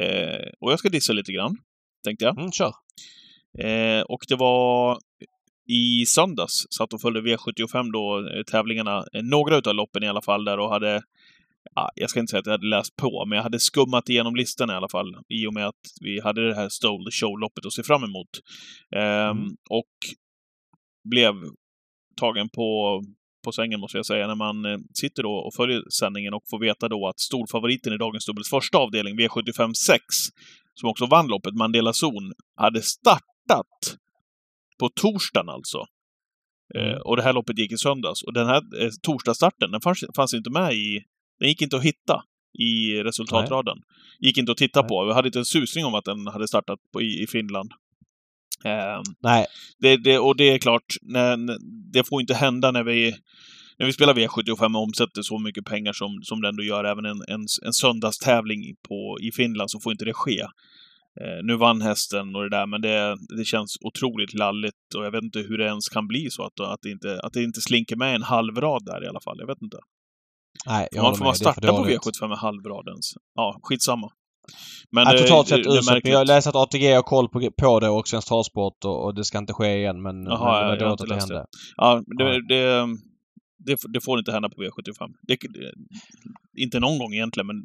[0.00, 1.56] Eh, och jag ska dissa lite grann,
[2.04, 2.38] tänkte jag.
[2.38, 2.72] Mm, kör.
[3.58, 4.98] Eh, och det var
[5.68, 10.22] i söndags, satt och följde V75 då, eh, tävlingarna, eh, några utav loppen i alla
[10.22, 11.02] fall där och hade
[11.74, 14.36] Ja, jag ska inte säga att jag hade läst på, men jag hade skummat igenom
[14.36, 17.72] listan i alla fall i och med att vi hade det här Stole Show-loppet att
[17.72, 18.28] se fram emot.
[18.96, 19.56] Ehm, Mm.
[19.70, 19.94] Och
[21.10, 21.34] blev
[22.20, 23.00] tagen på,
[23.44, 26.58] på sängen måste jag säga, när man eh, sitter då och följer sändningen och får
[26.58, 30.02] veta då att storfavoriten i dagens dubbels första avdelning, V75 6,
[30.74, 32.82] som också vann loppet, Mandela Zon, hade
[33.48, 33.96] startat
[34.78, 35.78] på torsdagen alltså.
[36.74, 36.88] Mm.
[36.90, 38.22] Eh, och det här loppet gick i söndags.
[38.22, 41.00] Och den här eh, torsdagsstarten, den fanns, fanns inte med i...
[41.40, 42.22] Den gick inte att hitta
[42.58, 43.76] i resultatraden.
[44.20, 44.88] Gick inte att titta Nej.
[44.88, 45.04] på.
[45.04, 47.70] Vi hade inte en susning om att den hade startat på, i, i Finland.
[48.64, 49.46] Ehm, Nej,
[49.78, 51.58] det, det, och det är klart, när-
[51.92, 53.14] det får inte hända när vi,
[53.78, 57.04] när vi spelar V75 och omsätter så mycket pengar som, som det ändå gör även
[57.04, 60.46] en, en, en söndagstävling på, i Finland, så får inte det ske.
[61.20, 65.10] Eh, nu vann hästen och det där, men det, det känns otroligt lalligt och jag
[65.10, 67.60] vet inte hur det ens kan bli så att, att, det, inte, att det inte
[67.60, 69.36] slinker med en halv rad där i alla fall.
[69.38, 69.76] Jag vet inte.
[70.66, 70.88] nej.
[70.90, 72.00] Jag man får man Det starta på dåligt.
[72.00, 73.14] V75 med halvradens?
[73.34, 74.10] Ja, skitsamma.
[74.90, 76.04] Men Ja, det- totalt det- sett det uselt.
[76.04, 79.14] Men jag läste att ATG har koll på, på det och Svensk Travsport och, och
[79.14, 80.02] det ska inte ske igen.
[80.02, 81.46] Men, Jaha, men det var dåligt att det hände.
[81.76, 82.40] Ja, det, Ja.
[82.48, 82.86] det,
[83.66, 85.08] det, det får inte hända på V75.
[85.22, 85.72] Det, det,
[86.62, 87.56] inte någon gång egentligen, men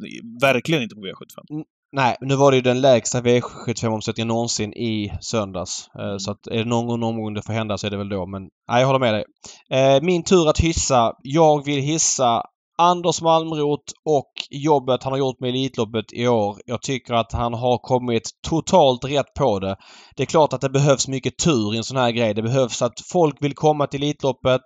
[0.42, 1.64] verkligen inte på V75.
[1.96, 5.88] Nej, nu var det ju den lägsta V75-omsättningen någonsin i söndags.
[6.00, 6.20] Eh, Mm.
[6.20, 6.88] Så att är det någon
[7.22, 8.26] gång, det får hända så är det väl då.
[8.26, 9.24] Men nej, jag håller med dig.
[9.72, 11.14] Eh, Min tur att hissa.
[11.24, 12.44] Jag vill hissa
[12.78, 16.58] Anders Malmrot och jobbet han har gjort med Elitloppet i år.
[16.66, 19.76] Jag tycker att han har kommit totalt rätt på det.
[20.16, 22.34] Det är klart att det behövs mycket tur i en sån här grej.
[22.34, 24.62] Det behövs att folk vill komma till Elitloppet.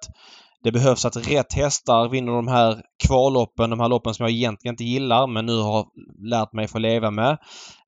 [0.63, 4.73] Det behövs att rätt hästar vinner de här kvalloppen, de här loppen som jag egentligen
[4.73, 5.85] inte gillar men nu har
[6.29, 7.31] lärt mig få leva med.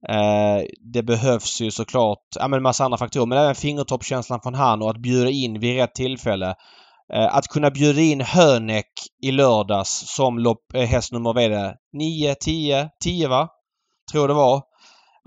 [0.10, 0.64] Eh,
[0.94, 4.82] det behövs ju såklart ja, men en massa andra faktorer men även fingertoppskänslan från han
[4.82, 6.56] och att bjuda in vid rätt tillfälle.
[7.14, 8.92] Eh, att kunna bjuda in Hönek
[9.22, 11.76] i lördags som lopp, eh, häst nummer, vad är det?
[11.94, 13.48] 9, 10, 10 va?
[14.12, 14.69] Tror det var.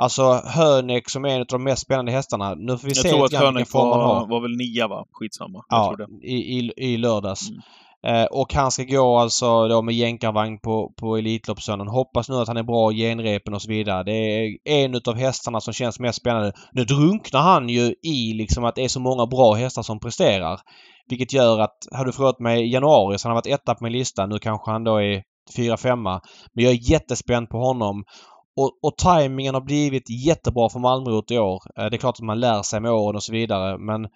[0.02, 2.54] Alltså Hönek som är en av de mest spännande hästarna.
[2.54, 3.86] Nu får vi Jag se tror att Hönek har.
[3.86, 5.04] var, var väl nia, va?
[5.12, 5.64] Skitsamma.
[5.68, 7.50] Ja, i, i, i lördags.
[7.50, 7.62] Mm.
[8.06, 11.92] Eh, och han ska gå alltså då med jänkarvagn på, på Elitloppssöndagen.
[11.92, 14.02] Hoppas nu att han är bra i genrepen och så vidare.
[14.02, 16.52] Det är en utav hästarna som känns mest spännande.
[16.72, 20.60] Nu drunknar han ju i liksom att det är så många bra hästar som presterar.
[21.08, 23.84] Vilket gör att, hade du frågat mig i januari så han har varit etta på
[23.84, 24.26] min lista.
[24.26, 25.22] Nu kanske han då är
[25.56, 26.20] fyra, femma.
[26.54, 28.04] Men jag är jättespänd på honom.
[28.56, 31.62] Och, och tajmingen har blivit jättebra för Malmrot i år.
[31.78, 34.08] Eh, det är klart att man lär sig med åren och så vidare men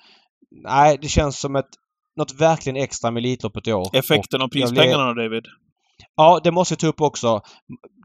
[0.65, 1.71] nej, det känns som ett
[2.17, 3.89] något verkligen extra med Elitloppet i år.
[3.93, 5.45] Effekten av prispengarna då, David?
[6.17, 7.41] Ja, det måste jag ta upp också.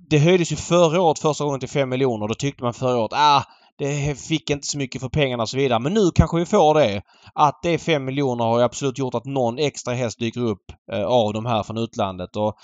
[0.09, 2.27] Det höjdes ju förra året första gången till 5 miljoner.
[2.27, 3.43] Då tyckte man förra året ah,
[3.77, 5.79] det fick inte så mycket för pengarna och så vidare.
[5.79, 7.01] Men nu kanske vi får det.
[7.33, 10.71] Att det är 5 miljoner har ju absolut gjort att någon extra häst dyker upp
[10.91, 12.35] eh, av de här från utlandet.
[12.35, 12.55] Och,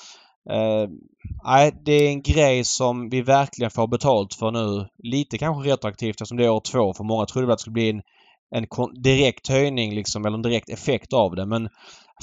[1.46, 4.88] nej, det är en grej som vi verkligen får betalt för nu.
[5.04, 6.94] Lite kanske retroaktivt eftersom det är år två.
[6.94, 8.02] För många trodde att det skulle bli en
[8.50, 8.66] en
[9.04, 11.46] direkt höjning liksom, eller en direkt effekt av det.
[11.46, 11.70] Men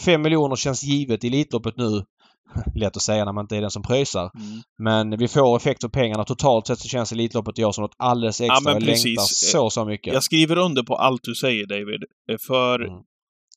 [0.04, 2.04] 5 miljoner känns givet i Elitloppet nu.
[2.74, 4.30] Lätt att säga när man inte är den som pröjsar.
[4.34, 4.62] Mm.
[4.78, 6.24] Men vi får effekt för pengarna.
[6.24, 8.54] Totalt sett så känns Elitloppet i år som något alldeles extra.
[8.54, 9.04] Ja, men precis.
[9.04, 10.14] Jag längtar så, så mycket.
[10.14, 12.04] Jag skriver under på allt du säger David.
[12.46, 13.02] För mm.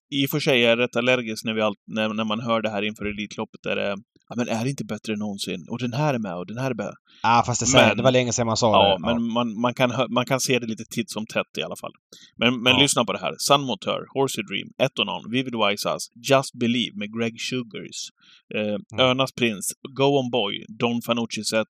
[0.10, 2.62] I och för sig är jag rätt allergisk när, vi all, när, när man hör
[2.62, 3.64] det här inför Elitloppet.
[3.64, 3.98] Där det,
[4.30, 5.66] ja, men är det inte bättre än någonsin?
[5.70, 6.94] Och den här är med och den här är med.
[7.24, 9.02] Ja, fast det, säger, men, det var länge sedan man sa ja, det.
[9.02, 11.64] Men ja, men man, man, kan, man kan se det lite titt som tätt i
[11.64, 11.92] alla fall.
[12.38, 12.80] Men, men ja.
[12.80, 13.36] lyssna på det här.
[13.38, 18.10] Sun Motor, Horsey Dream, Etonon, Vivid Wise Us, Just Believe med Greg Sugars,
[18.56, 19.00] eh, mm.
[19.00, 21.68] Örnas Prins, Go On Boy, Don Fanucci Set,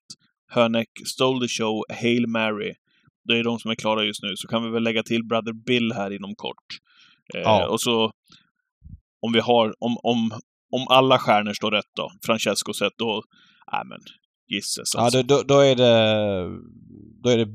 [0.50, 2.72] Hönek, Stole the Show, Hail Mary.
[3.24, 4.36] Det är de som är klara just nu.
[4.36, 6.66] Så kan vi väl lägga till Brother Bill här inom kort.
[7.36, 7.68] Eh, ja.
[7.68, 8.10] Och så
[9.26, 10.30] om vi har, om, om,
[10.72, 13.22] om alla stjärnor står rätt då, Francesco sett, då,
[13.72, 13.98] nej men,
[14.48, 15.18] gisses alltså.
[15.18, 15.94] Ja, då, då, är det,
[17.22, 17.46] då är det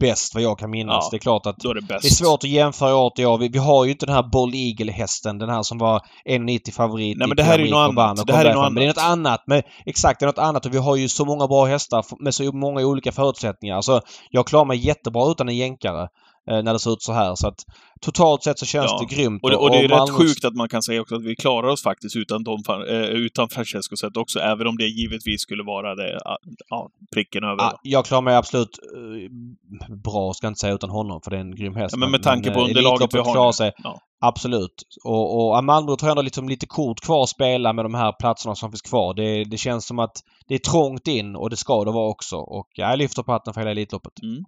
[0.00, 1.04] bäst vad jag kan minnas.
[1.04, 3.38] Ja, det är klart att är det, det, är svårt att jämföra år till år.
[3.38, 7.18] Vi, vi har ju inte den här Bold Eagle-hästen, den här som var 1,90 favorit
[7.18, 8.26] Nej men det här är ju något annat.
[8.26, 8.72] Det här är något annat.
[8.72, 9.42] Men det är något annat.
[9.46, 12.34] Men, exakt, det är något annat och vi har ju så många bra hästar med
[12.34, 13.76] så många olika förutsättningar.
[13.76, 14.00] Alltså,
[14.30, 16.08] jag klarar mig jättebra utan en jänkare.
[16.50, 17.34] Eh, när det ser ut så här.
[17.34, 17.64] Så att
[18.00, 19.06] totalt sett så känns ja.
[19.08, 19.42] det grymt.
[19.42, 21.36] Och det, och det är ju rätt sjukt att man kan säga också att vi
[21.36, 25.62] klarar oss faktiskt utan, de, eh, utan Francesco Zet också, även om det givetvis skulle
[25.62, 26.20] vara det,
[26.68, 27.62] ja, pricken över.
[27.62, 31.40] Ja, jag klarar mig absolut eh, bra, ska inte säga, utan honom, för det är
[31.40, 31.92] en grym häst.
[31.92, 33.72] Ja, men med tanke på underlaget vi har sig,
[34.20, 34.82] Absolut.
[35.04, 38.54] Och, och Malmö har ändå liksom lite kort kvar att spela med de här platserna
[38.54, 39.14] som finns kvar.
[39.14, 40.16] Det, det känns som att
[40.48, 42.36] det är trångt in och det ska det vara också.
[42.36, 44.22] Och jag lyfter på hatten för hela Elitloppet.
[44.22, 44.44] Mm.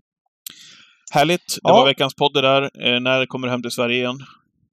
[1.11, 1.55] Härligt!
[1.55, 1.73] Det ja.
[1.73, 2.63] var veckans podd det där.
[2.63, 4.19] Eh, när kommer du hem till Sverige igen?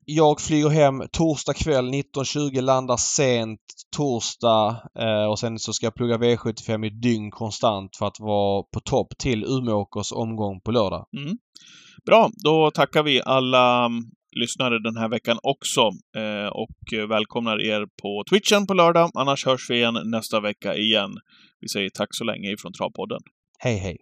[0.06, 3.60] Jag flyger hem torsdag kväll 19.20, landar sent
[3.98, 8.64] torsdag eh, och sen så ska jag plugga V75 i dygn konstant för att vara
[8.74, 11.06] på topp till Umeåkers omgång på lördag.
[11.18, 11.38] Mm.
[12.06, 14.04] Bra, då tackar vi alla mm,
[14.40, 15.82] lyssnare den här veckan också
[16.18, 19.12] eh, och välkomnar er på Twitchen på lördag.
[19.14, 21.12] Annars hörs vi igen nästa vecka igen.
[21.60, 23.20] Vi säger tack så länge ifrån Travpodden.
[23.60, 23.98] Hej hej!